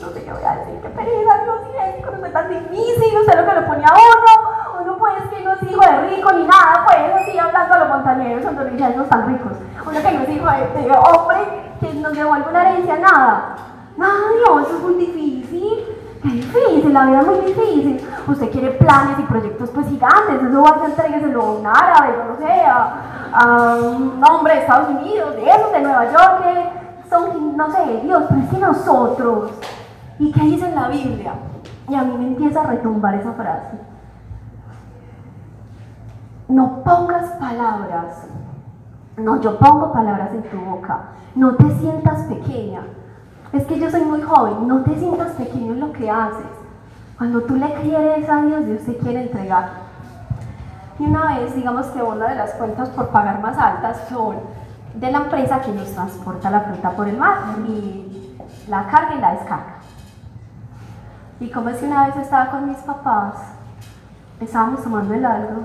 [0.00, 3.40] no sé qué voy a decir, qué pereza, y es no es tan difícil, usted
[3.40, 4.58] lo que lo ponía a uno
[4.98, 8.44] pues que no es hijo de rico ni nada, pues así hablando a los montañeros,
[8.44, 9.52] no están ricos,
[9.86, 11.38] uno que no es hijo de, hombre,
[11.80, 13.56] que nos devuelve una herencia, nada,
[13.96, 15.84] nada, Dios, eso es muy difícil,
[16.22, 20.62] qué difícil, la vida es muy difícil, usted quiere planes y proyectos pues gigantes, eso
[20.62, 25.50] va a entregueselo a un árabe, no sé, a, un hombre de Estados Unidos, de
[25.50, 29.50] esos de Nueva York, que son, no sé, Dios, pero es que nosotros,
[30.18, 31.32] ¿y qué dice en la Biblia?
[31.88, 33.76] Y a mí me empieza a retumbar esa frase.
[36.48, 38.24] No pongas palabras,
[39.18, 42.80] no, yo pongo palabras en tu boca, no te sientas pequeña.
[43.52, 46.46] Es que yo soy muy joven, no te sientas pequeño en lo que haces.
[47.18, 49.68] Cuando tú le quieres a Dios, Dios te quiere entregar.
[50.98, 54.36] Y una vez, digamos que una de las cuentas por pagar más altas son
[54.94, 58.36] de la empresa que nos transporta la fruta por el mar y
[58.68, 59.74] la carga y la descarga.
[61.40, 63.34] Y como es que una vez estaba con mis papás,
[64.40, 65.62] estábamos tomando el algo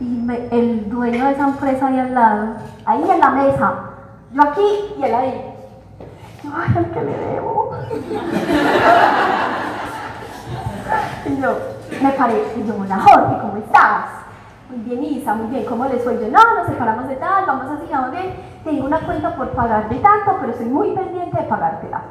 [0.00, 3.74] y el dueño de esa empresa ahí al lado, ahí en la mesa,
[4.32, 5.54] yo aquí y él ahí.
[6.44, 7.70] Yo, ay, al que le debo.
[11.26, 11.56] y yo
[12.02, 14.04] me paré y yo, hola Jorge, ¿cómo estás?
[14.68, 16.14] Muy bien, Isa, muy bien, ¿cómo les fue?
[16.14, 18.34] Y yo, no, nos separamos de tal, vamos así, vamos bien.
[18.64, 22.02] Tengo una cuenta por pagar de tanto, pero estoy muy pendiente de pagártela.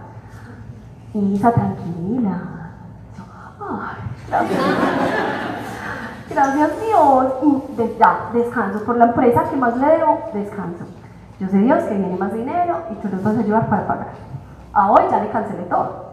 [1.13, 2.41] Isa, tranquila.
[3.59, 5.64] Ay, gracias.
[6.29, 7.33] Gracias Dios.
[7.43, 8.83] Y ya, descanso.
[8.83, 10.85] Por la empresa que más le debo, descanso.
[11.39, 14.07] Yo sé Dios que viene más dinero y tú nos vas a ayudar para pagar.
[14.73, 16.05] A hoy ya le cancelé todo.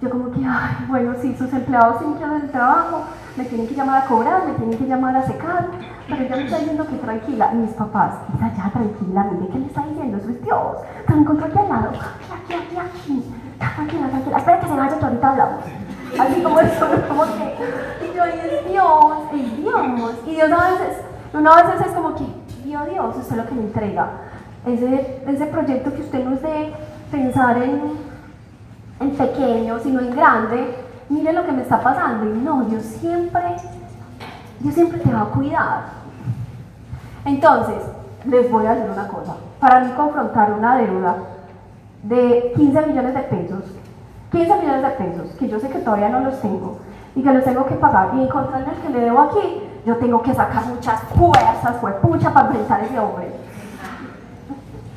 [0.00, 3.04] Yo como que, ay, bueno, sí, sus empleados tienen que hacer el trabajo,
[3.36, 5.68] me tienen que llamar a cobrar, me tienen que llamar a secar,
[6.06, 7.52] pero ella me está diciendo que tranquila.
[7.52, 10.76] Mis papás, Isa, ya tranquila, mire qué le está diciendo, eso es Dios.
[11.06, 15.04] Te encontró aquí al lado, aquí, aquí, aquí, Tranquila, tranquila, espera que se vaya, que
[15.04, 15.64] ahorita hablamos.
[16.18, 20.14] Así como eso, como que, y yo, y es Dios, es Dios.
[20.26, 20.98] Y Dios a veces,
[21.32, 22.24] uno a veces es como que,
[22.64, 24.10] Dios, Dios, usted lo que me entrega.
[24.66, 26.72] Ese, ese proyecto que usted no es de
[27.10, 28.06] pensar en
[29.00, 30.74] en pequeño, sino en grande,
[31.08, 32.34] mire lo que me está pasando.
[32.34, 33.56] Y no, Dios siempre,
[34.60, 35.84] Dios siempre te va a cuidar.
[37.24, 37.82] Entonces,
[38.24, 39.36] les voy a decir una cosa.
[39.60, 41.16] Para mí confrontar una deuda
[42.02, 43.64] de 15 millones de pesos,
[44.36, 46.78] 15 millones de pesos, que yo sé que todavía no los tengo
[47.14, 50.22] y que los tengo que pagar, y encontrar el que le debo aquí, yo tengo
[50.22, 53.30] que sacar muchas fuerzas, fue pucha para enfrentar ese hombre.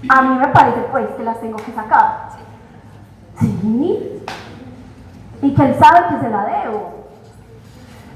[0.09, 2.31] A mí me parece pues que las tengo que sacar.
[3.39, 4.23] Sí.
[5.41, 7.05] Y que él sabe que se la debo.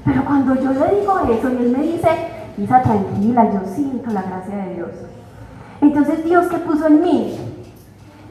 [0.04, 2.08] Pero cuando yo le digo eso y él me dice,
[2.58, 4.90] Isa, tranquila, yo siento la gracia de Dios.
[5.80, 7.64] Entonces, Dios que puso en mí,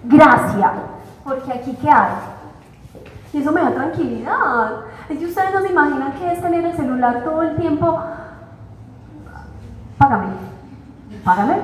[0.03, 0.71] gracia,
[1.23, 2.32] porque aquí qué hay.
[3.33, 4.71] Y eso me da tranquilidad.
[5.09, 7.99] Es que ustedes no se imaginan que es tener el celular todo el tiempo.
[9.97, 10.27] Págame,
[11.25, 11.55] págame,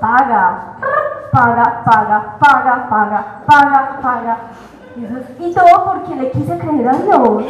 [0.00, 0.74] paga,
[1.30, 4.36] paga, paga, paga, paga, paga, paga.
[5.40, 7.44] Y, todo porque le quise creer a Dios.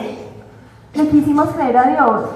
[0.93, 2.31] Le quisimos creer a Dios.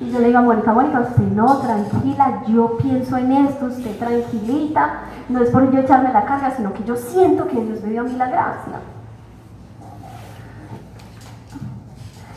[0.00, 3.96] Y yo le digo a Mónica, Mónica, usted no, tranquila, yo pienso en esto, usted
[3.96, 5.02] tranquilita.
[5.28, 8.00] No es por yo echarme la carga, sino que yo siento que Dios me dio
[8.00, 8.80] a mí la gracia.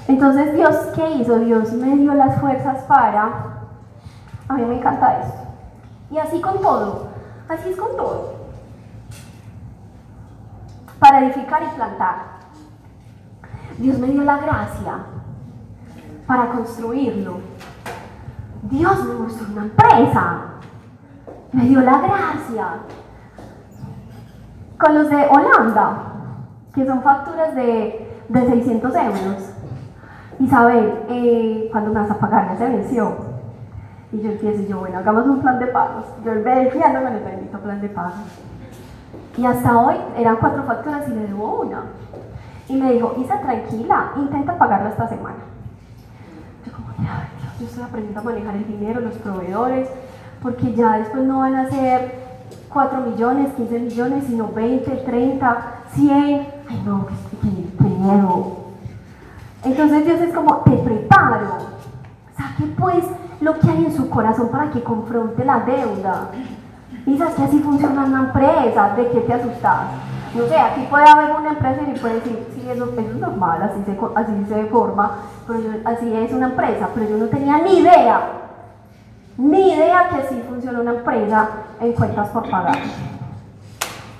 [0.09, 1.37] Entonces, Dios, ¿qué hizo?
[1.37, 3.29] Dios me dio las fuerzas para...
[4.47, 5.37] A mí me encanta esto.
[6.09, 7.09] Y así con todo.
[7.47, 8.33] Así es con todo.
[10.97, 12.15] Para edificar y plantar.
[13.77, 14.93] Dios me dio la gracia
[16.25, 17.41] para construirlo.
[18.63, 20.37] Dios me mostró una empresa.
[21.51, 22.67] Me dio la gracia.
[24.79, 25.97] Con los de Holanda,
[26.73, 29.48] que son facturas de, de 600 euros.
[30.39, 32.49] Isabel, eh, ¿cuándo me vas a pagar?
[32.49, 33.11] Ya se venció.
[34.11, 36.05] Y yo empiezo yo, bueno, hagamos un plan de pagos.
[36.25, 38.13] Yo verificándome el bendito plan de pagos.
[39.37, 41.83] Y hasta hoy eran cuatro facturas y le debo una.
[42.67, 45.37] Y me dijo, Isa, tranquila, intenta pagarla esta semana.
[46.65, 47.11] Yo como, Dios,
[47.59, 49.89] yo estoy aprendiendo a manejar el dinero, los proveedores,
[50.41, 52.13] porque ya después no van a ser
[52.71, 55.57] 4 millones, 15 millones, sino 20, 30,
[55.93, 56.47] 100.
[56.69, 58.57] Ay, no, qué- qué miedo.
[59.63, 61.57] Entonces Dios es como, te preparo.
[62.37, 63.03] Saque pues
[63.41, 66.29] lo que hay en su corazón para que confronte la deuda.
[67.05, 69.79] Y sabes que así funciona una empresa, ¿de qué te asustas?
[70.35, 73.63] No sé, aquí puede haber una empresa y puede decir, sí, eso, eso es normal,
[73.63, 75.11] así se, así se forma,
[75.47, 78.21] pero yo- así es una empresa, pero yo no tenía ni idea,
[79.37, 81.49] ni idea que así funciona una empresa
[81.79, 82.77] en cuentas por pagar.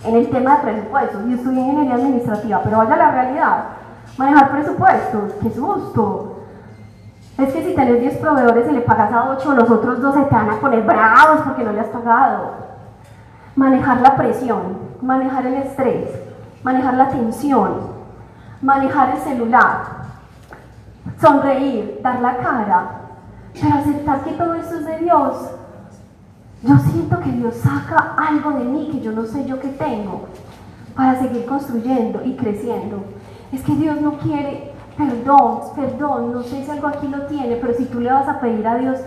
[0.04, 3.64] En el tema de presupuestos, yo estudié ingeniería administrativa, pero vaya la realidad,
[4.20, 6.36] manejar presupuestos, qué susto.
[7.38, 10.36] Es que si tenés 10 proveedores y le pagas a 8, los otros 12 te
[10.36, 12.52] van a poner bravos porque no le has pagado.
[13.56, 16.10] Manejar la presión, manejar el estrés,
[16.64, 17.78] manejar la tensión,
[18.62, 19.84] manejar el celular,
[21.22, 22.88] sonreír, dar la cara,
[23.54, 25.50] pero aceptar que todo esto es de Dios.
[26.64, 30.28] Yo siento que Dios saca algo de mí que yo no sé yo qué tengo
[30.94, 33.02] para seguir construyendo y creciendo.
[33.52, 37.74] Es que Dios no quiere, perdón, perdón, no sé si algo aquí lo tiene, pero
[37.74, 38.98] si tú le vas a pedir a Dios,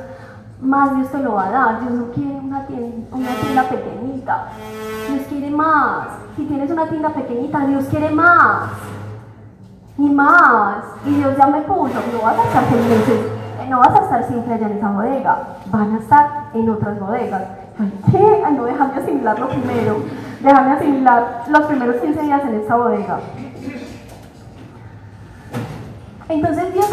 [0.61, 1.80] más Dios te lo va a dar.
[1.80, 4.49] Dios no quiere una tienda, pequeñita.
[5.09, 6.09] Dios quiere más.
[6.36, 8.70] Si tienes una tienda pequeñita, Dios quiere más.
[9.99, 10.84] Y más.
[11.05, 14.55] Y Dios ya me puso, no vas a estar eh, no vas a estar siempre
[14.55, 17.43] allá en esa bodega, van a estar en otras bodegas.
[18.11, 18.43] ¿Qué?
[18.45, 19.97] Ay, no, déjame asimilarlo primero.
[20.43, 23.20] Déjame asimilar los primeros 15 días en esta bodega.
[26.33, 26.87] Entonces Dios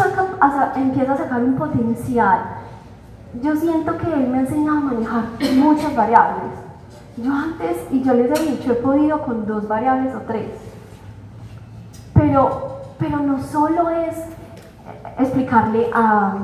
[0.76, 2.40] empieza a sacar un potencial.
[3.42, 5.24] Yo siento que Él me ha enseñado a manejar
[5.56, 6.52] muchas variables.
[7.16, 10.50] Yo antes, y yo les he dicho, he podido con dos variables o tres.
[12.12, 14.14] Pero, pero no solo es
[15.18, 16.34] explicarle a,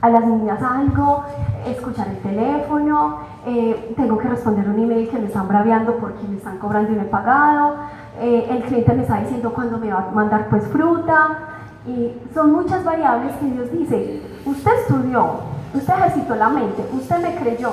[0.00, 1.24] a las niñas algo,
[1.66, 6.36] escuchar el teléfono, eh, tengo que responder un email que me están braviando porque me
[6.36, 7.76] están cobrando y no he pagado,
[8.20, 11.51] eh, el cliente me está diciendo cuándo me va a mandar pues fruta,
[11.86, 15.40] y son muchas variables que Dios dice, usted estudió,
[15.74, 17.72] usted ejercitó la mente, usted me creyó,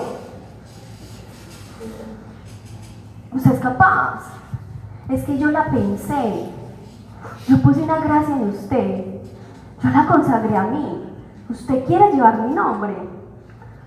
[3.31, 4.21] usted es capaz,
[5.09, 6.49] es que yo la pensé,
[7.47, 9.05] yo puse una gracia en usted,
[9.83, 11.13] yo la consagré a mí,
[11.49, 12.95] usted quiere llevar mi nombre,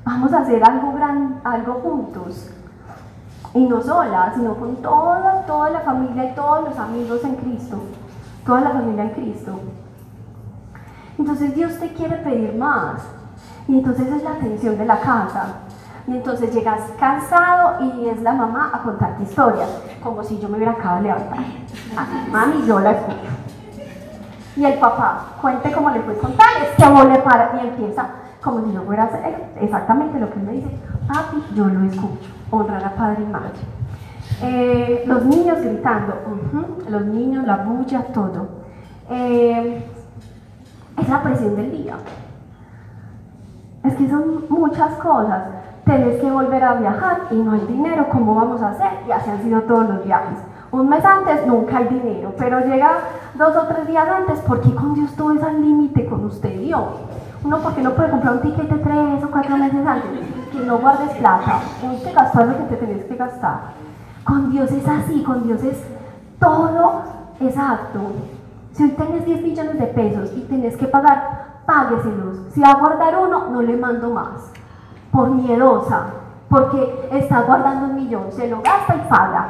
[0.05, 2.51] vamos a hacer algo, gran, algo juntos.
[3.55, 7.83] Y no sola, sino con toda, toda la familia y todos los amigos en Cristo.
[8.47, 9.61] Toda la familia en Cristo.
[11.19, 13.03] Entonces Dios te quiere pedir más.
[13.69, 15.57] Y entonces es la atención de la casa.
[16.07, 19.69] Y entonces llegas cansado y es la mamá a contarte historias,
[20.03, 21.39] como si yo me hubiera acabado de levantar.
[22.31, 23.31] Mami, yo la escucho.
[24.57, 28.07] Y el papá, cuente cómo le fue contar, es que para y empieza
[28.43, 30.69] como si yo fuera a hacer exactamente lo que él me dice.
[31.07, 33.53] Papi, yo lo escucho, honrar a padre y madre.
[34.43, 36.15] Eh, los niños gritando,
[36.89, 38.49] los niños, la bulla, todo.
[39.09, 39.92] Eh,
[41.03, 41.95] es la presión del día.
[43.85, 45.45] Es que son muchas cosas.
[45.85, 48.91] Tenés que volver a viajar y no hay dinero, ¿cómo vamos a hacer?
[49.09, 50.39] Y así han sido todos los viajes.
[50.71, 52.93] Un mes antes nunca hay dinero, pero llega
[53.35, 56.69] dos o tres días antes, porque con Dios todo es al límite con usted y
[56.69, 57.01] yo.
[57.45, 60.11] Uno porque no puede comprar un ticket de tres o cuatro meses antes,
[60.53, 63.61] que no guardes plata, tienes que gastar lo que te tenés que gastar.
[64.25, 65.83] Con Dios es así, con Dios es
[66.39, 67.03] todo
[67.41, 68.01] exacto.
[68.73, 72.39] Si hoy tienes 10 millones de pesos y tenés que pagar, págueselos.
[72.53, 74.51] Si va a guardar uno, no le mando más.
[75.11, 76.07] Por miedosa,
[76.49, 79.49] porque está guardando un millón, se lo gasta y paga.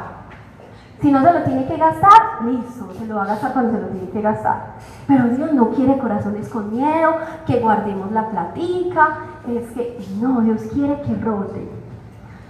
[1.01, 3.81] Si no se lo tiene que gastar, listo, se lo va a gastar cuando se
[3.81, 4.75] lo tiene que gastar.
[5.07, 7.15] Pero Dios no quiere corazones con miedo,
[7.45, 9.17] que guardemos la platica,
[9.47, 11.69] es que no, Dios quiere que rote.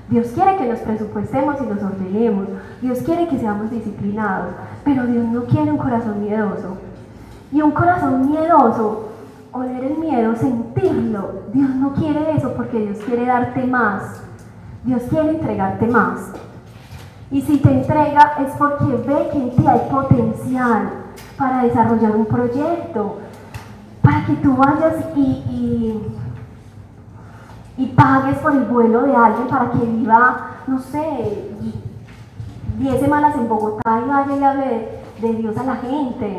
[0.10, 2.48] Dios quiere que nos presupuestemos y nos ordenemos.
[2.82, 4.54] Dios quiere que seamos disciplinados.
[4.84, 6.78] Pero Dios no quiere un corazón miedoso.
[7.52, 9.10] Y un corazón miedoso,
[9.52, 11.44] oler el miedo, sentirlo.
[11.54, 14.24] Dios no quiere eso porque Dios quiere darte más.
[14.84, 16.32] Dios quiere entregarte más.
[17.32, 20.90] Y si te entrega es porque ve que en ti hay potencial
[21.38, 23.18] para desarrollar un proyecto,
[24.02, 26.00] para que tú vayas y,
[27.78, 31.52] y, pagues por el vuelo de alguien para que viva, no sé,
[32.78, 36.38] 10 semanas en Bogotá y vaya y hable de, Dios a la gente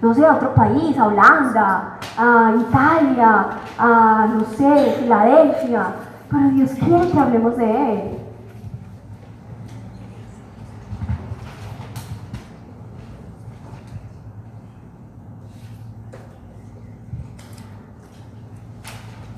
[0.00, 3.46] no sé, a otro país, a Holanda, a Italia,
[3.78, 5.86] a, no sé, Filadelfia,
[6.30, 8.18] pero Dios quiere que hablemos de Él.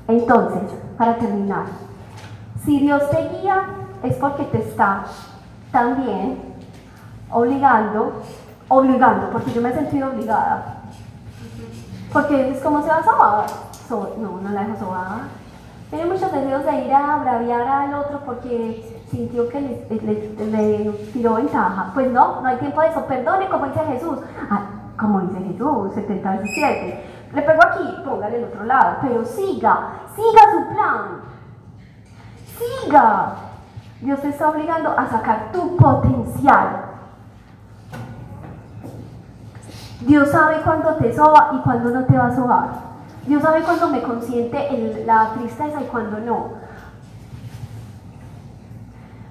[0.07, 0.63] Entonces,
[0.97, 1.65] para terminar,
[2.65, 3.63] si Dios te guía
[4.01, 5.05] es porque te está
[5.71, 6.55] también
[7.31, 8.21] obligando,
[8.67, 10.83] obligando, porque yo me he sentido obligada.
[12.11, 13.45] Porque es como se va a sobar.
[14.17, 15.39] no, no la dejo sobar.
[15.89, 21.35] Tiene muchos deseos de ir a braviar al otro porque sintió que le, le, tiró
[21.35, 21.91] ventaja.
[21.93, 23.05] Pues no, no hay tiempo de eso.
[23.05, 24.19] Perdone, como dice Jesús.
[24.49, 24.61] Ah,
[24.99, 27.05] como dice Jesús, 70 17.
[27.33, 31.21] Le pego aquí, póngale el otro lado, pero siga, siga su plan.
[32.57, 33.48] Siga.
[34.01, 36.85] Dios te está obligando a sacar tu potencial.
[40.01, 42.69] Dios sabe cuándo te soba y cuándo no te va a sobar.
[43.25, 46.53] Dios sabe cuándo me consiente la tristeza y cuándo no.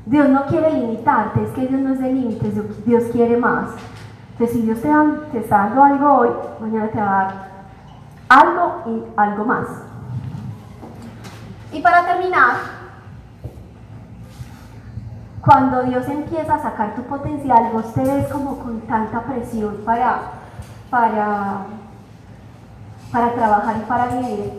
[0.04, 3.70] Dios no quiere limitarte, es que Dios no es de límites, Dios quiere más.
[4.32, 4.88] Entonces, si Dios te,
[5.32, 7.48] te está dando algo hoy, mañana te va a dar
[8.28, 9.66] algo y algo más.
[11.72, 12.77] Y para terminar,
[15.40, 20.32] cuando Dios empieza a sacar tu potencial, vos te ves como con tanta presión para,
[20.90, 21.66] para,
[23.12, 24.52] para trabajar y para vivir,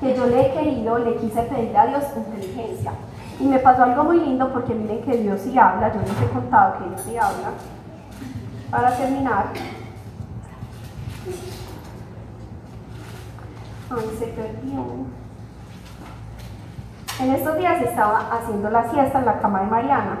[0.00, 2.92] que yo le he querido, le quise pedir a Dios inteligencia.
[3.38, 6.28] Y me pasó algo muy lindo porque miren que Dios sí habla, yo les he
[6.32, 7.52] contado que Dios sí habla.
[8.70, 9.46] Para terminar,
[13.90, 14.84] Ay, se perdió.
[17.20, 20.20] En estos días estaba haciendo la siesta en la cama de Mariana,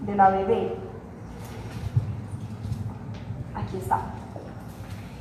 [0.00, 0.74] de la bebé.
[3.54, 4.00] Aquí está.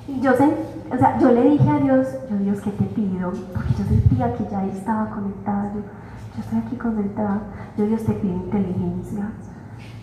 [0.08, 3.32] Y yo, o sea, yo le dije a Dios, yo Dios, ¿qué te pido?
[3.54, 5.72] Porque yo sentía que ya estaba conectada.
[5.76, 7.42] Yo, yo estoy aquí conectada.
[7.78, 9.30] Yo Dios te pido inteligencia.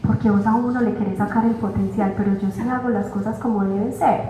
[0.07, 3.37] Porque vos a uno le querés sacar el potencial, pero yo sí hago las cosas
[3.41, 4.21] como deben ser.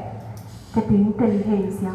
[0.72, 1.90] Te pido inteligencia.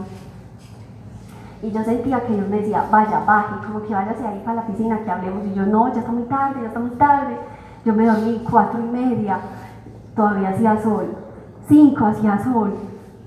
[1.64, 4.68] Y yo sentía que Dios me decía, vaya, baje, como que váyase ahí para la
[4.68, 5.45] piscina, que hablemos.
[5.45, 7.38] Y yo, no, ya está muy tarde, ya está muy tarde.
[7.86, 9.39] Yo me dormí cuatro y media,
[10.16, 11.16] todavía hacía sol.
[11.68, 12.74] Cinco hacía sol.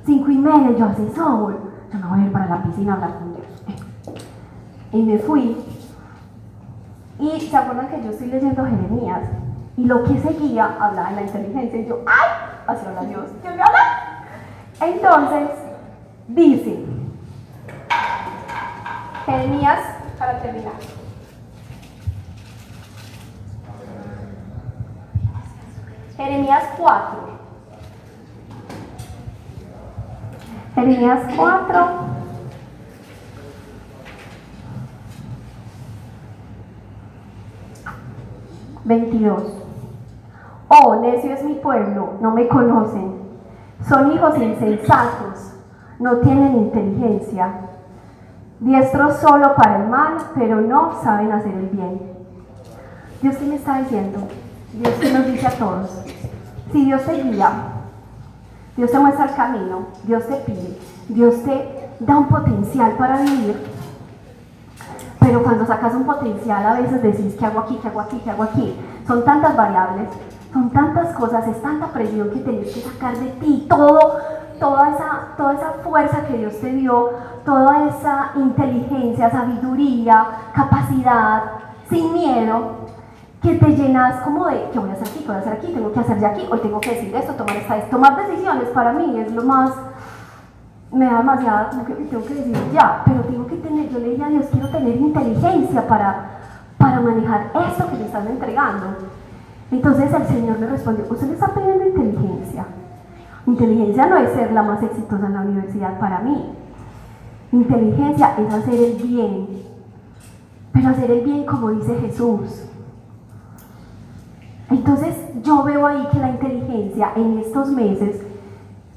[0.04, 1.56] Cinco y media yo hacía sol.
[1.92, 3.46] Yo me voy a ir para la piscina a hablar con Dios.
[4.92, 5.56] Y me fui.
[7.20, 9.22] Y se acuerdan que yo estoy leyendo Jeremías.
[9.76, 11.80] Y lo que seguía hablaba de la inteligencia.
[11.80, 12.28] Y yo, ¡ay!
[12.66, 13.26] Así habla Dios.
[13.42, 14.24] ¿Quién me habla?
[14.80, 15.50] Entonces,
[16.28, 16.84] dice,
[19.26, 19.80] Jeremías,
[20.18, 20.74] para terminar.
[26.16, 27.18] Jeremías 4.
[30.74, 31.86] Jeremías 4.
[38.84, 39.42] Veintidós.
[40.68, 43.22] Oh, necio es mi pueblo, no me conocen.
[43.88, 45.54] Son hijos insensatos,
[45.98, 47.73] no tienen inteligencia
[48.60, 52.00] diestros solo para el mal, pero no saben hacer el bien.
[53.22, 54.20] Dios te me está diciendo,
[54.72, 55.90] Dios te nos dice a todos,
[56.72, 57.50] si Dios te guía,
[58.76, 60.78] Dios te muestra el camino, Dios te pide,
[61.08, 63.56] Dios te da un potencial para vivir,
[65.20, 67.78] pero cuando sacas un potencial a veces decís, ¿qué hago aquí?
[67.80, 68.20] ¿Qué hago aquí?
[68.22, 68.76] ¿Qué hago aquí?
[69.06, 70.08] Son tantas variables,
[70.54, 74.18] son tantas cosas, es tanta presión que tenés que sacar de ti, todo,
[74.60, 77.10] toda esa, toda esa fuerza que Dios te dio,
[77.44, 80.24] toda esa inteligencia, sabiduría,
[80.54, 81.42] capacidad,
[81.90, 82.86] sin miedo,
[83.42, 85.18] que te llenas como de, ¿qué voy a hacer aquí?
[85.18, 85.66] ¿Qué voy a hacer aquí?
[85.66, 86.46] ¿Tengo que hacer de aquí?
[86.48, 87.32] ¿Hoy tengo que decir esto?
[87.34, 89.72] ¿Tomar esta Tomar decisiones para mí es lo más,
[90.92, 94.28] me da demasiada, tengo que decir ya, pero tengo que tener, yo le dije a
[94.28, 96.38] Dios, quiero tener inteligencia para,
[96.78, 98.86] para manejar esto que me están entregando.
[99.70, 102.66] Entonces el Señor me respondió, usted le está pidiendo inteligencia.
[103.46, 106.52] Inteligencia no es ser la más exitosa en la universidad para mí.
[107.52, 109.48] Inteligencia es hacer el bien,
[110.72, 112.68] pero hacer el bien como dice Jesús.
[114.70, 118.22] Entonces yo veo ahí que la inteligencia en estos meses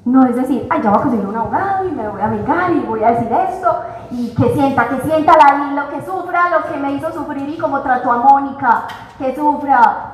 [0.06, 2.72] no es decir, ay, ya voy a conseguir un abogado y me voy a vengar
[2.72, 3.76] y voy a decir esto
[4.10, 7.58] y que sienta, que sienta la, lo que sufra, lo que me hizo sufrir y
[7.58, 8.84] como trató a Mónica,
[9.18, 10.07] que sufra,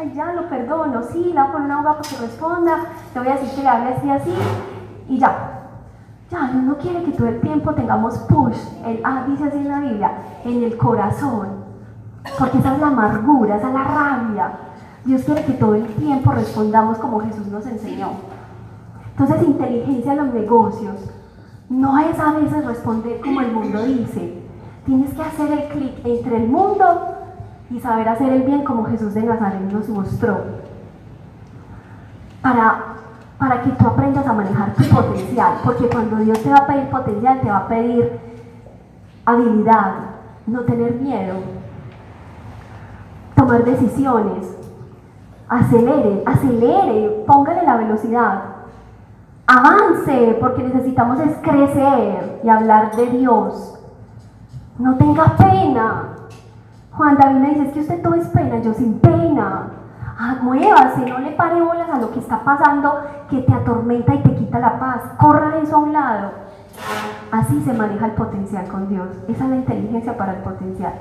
[0.00, 2.76] ay, ya lo perdono, sí, la voy a poner un abogado para que responda,
[3.14, 4.34] le voy a decir que le hable así, así,
[5.08, 5.56] y ya.
[6.30, 9.68] Ya, Dios no quiere que todo el tiempo tengamos push, el, ah, dice así en
[9.68, 10.12] la Biblia,
[10.44, 11.48] en el corazón,
[12.38, 14.52] porque esa es la amargura, esa es la rabia.
[15.04, 18.10] Dios quiere que todo el tiempo respondamos como Jesús nos enseñó.
[19.10, 20.96] Entonces, inteligencia en los negocios
[21.68, 24.44] no es a veces responder como el mundo dice.
[24.86, 27.19] Tienes que hacer el clic entre el mundo
[27.70, 30.38] y saber hacer el bien como Jesús de Nazaret nos mostró.
[32.42, 32.96] Para,
[33.38, 36.88] para que tú aprendas a manejar tu potencial, porque cuando Dios te va a pedir
[36.88, 38.20] potencial, te va a pedir
[39.24, 39.94] habilidad,
[40.46, 41.36] no tener miedo,
[43.36, 44.56] tomar decisiones,
[45.48, 48.42] acelere, acelere, póngale la velocidad,
[49.46, 53.76] avance, porque necesitamos es crecer y hablar de Dios.
[54.78, 56.09] No tenga pena,
[57.00, 59.70] Juan David me dice, que usted todo es pena, yo sin pena.
[60.18, 62.92] Ah, muévase, no le pare bolas a lo que está pasando
[63.30, 65.00] que te atormenta y te quita la paz.
[65.16, 66.32] Corra eso a un lado.
[67.32, 69.08] Así se maneja el potencial con Dios.
[69.28, 70.92] Esa es la inteligencia para el potencial.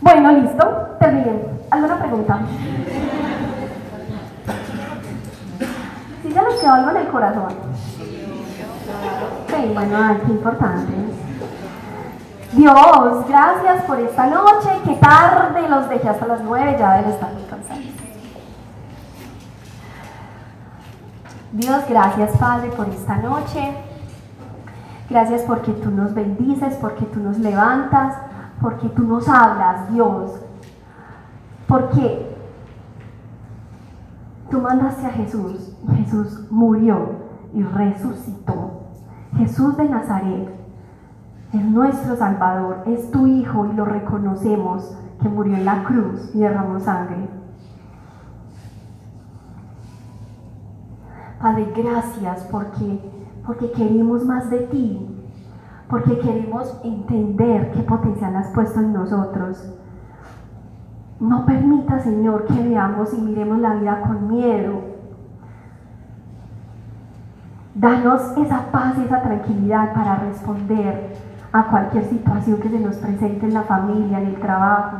[0.00, 0.96] Bueno, listo.
[0.98, 1.44] Terminé.
[1.70, 2.40] ¿Alguna pregunta?
[6.22, 7.52] Si se les quedó algo el corazón.
[9.46, 9.96] Sí, bueno,
[10.26, 11.09] qué importante.
[12.52, 14.68] Dios, gracias por esta noche.
[14.84, 17.84] Qué tarde los dejé hasta las nueve, ya deben estar muy cansados.
[21.52, 23.74] Dios, gracias Padre por esta noche.
[25.08, 28.16] Gracias porque tú nos bendices, porque tú nos levantas,
[28.60, 30.40] porque tú nos hablas, Dios.
[31.66, 32.36] Porque
[34.50, 38.82] tú mandaste a Jesús Jesús murió y resucitó.
[39.36, 40.59] Jesús de Nazaret
[41.52, 46.38] es nuestro Salvador, es tu Hijo y lo reconocemos que murió en la cruz y
[46.38, 47.28] derramó sangre.
[51.40, 53.00] Padre, gracias porque,
[53.46, 55.06] porque queremos más de ti,
[55.88, 59.74] porque queremos entender qué potencial has puesto en nosotros.
[61.18, 64.82] No permita, Señor, que veamos y miremos la vida con miedo.
[67.74, 73.46] Danos esa paz y esa tranquilidad para responder a cualquier situación que se nos presente
[73.46, 74.98] en la familia, en el trabajo,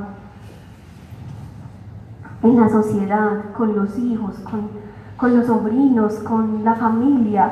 [2.43, 4.68] en la sociedad, con los hijos, con,
[5.16, 7.51] con los sobrinos, con la familia.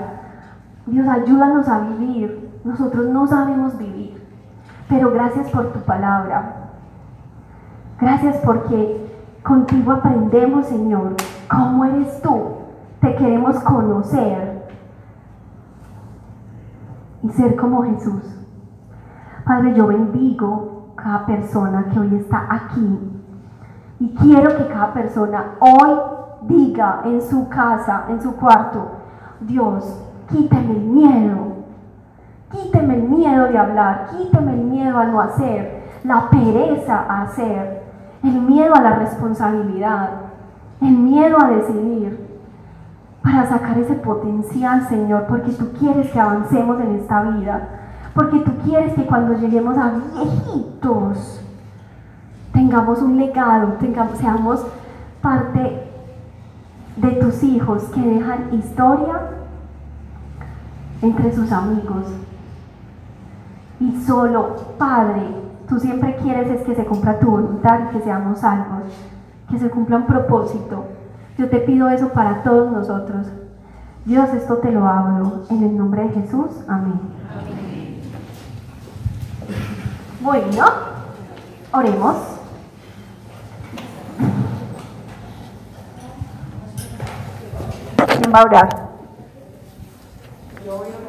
[0.87, 2.61] Dios, ayúdanos a vivir.
[2.65, 4.21] Nosotros no sabemos vivir,
[4.89, 6.71] pero gracias por tu palabra.
[8.01, 9.09] Gracias porque
[9.43, 11.15] contigo aprendemos, Señor,
[11.49, 12.59] cómo eres tú.
[13.01, 14.67] Te queremos conocer
[17.23, 18.38] y ser como Jesús.
[19.49, 22.99] Padre, yo bendigo cada persona que hoy está aquí.
[23.99, 25.99] Y quiero que cada persona hoy
[26.43, 28.91] diga en su casa, en su cuarto,
[29.41, 31.39] Dios, quíteme el miedo,
[32.51, 37.85] quíteme el miedo de hablar, quíteme el miedo a no hacer, la pereza a hacer,
[38.23, 40.11] el miedo a la responsabilidad,
[40.83, 42.39] el miedo a decidir,
[43.23, 47.78] para sacar ese potencial, Señor, porque tú quieres que avancemos en esta vida,
[48.19, 51.41] porque tú quieres que cuando lleguemos a viejitos
[52.53, 54.67] tengamos un legado, tengamos, seamos
[55.23, 55.89] parte
[56.97, 59.21] de tus hijos que dejan historia
[61.01, 62.07] entre sus amigos.
[63.79, 65.23] Y solo, Padre,
[65.69, 68.83] tú siempre quieres es que se cumpla tu voluntad que seamos salvos,
[69.49, 70.87] que se cumpla un propósito.
[71.39, 73.29] Yo te pido eso para todos nosotros.
[74.07, 76.51] Dios, esto te lo hablo en el nombre de Jesús.
[76.67, 76.99] Amén.
[80.21, 80.65] Bueno,
[81.73, 82.17] oremos.
[88.07, 88.69] ¿Quién va a orar?
[90.67, 91.08] Yo voy a orar.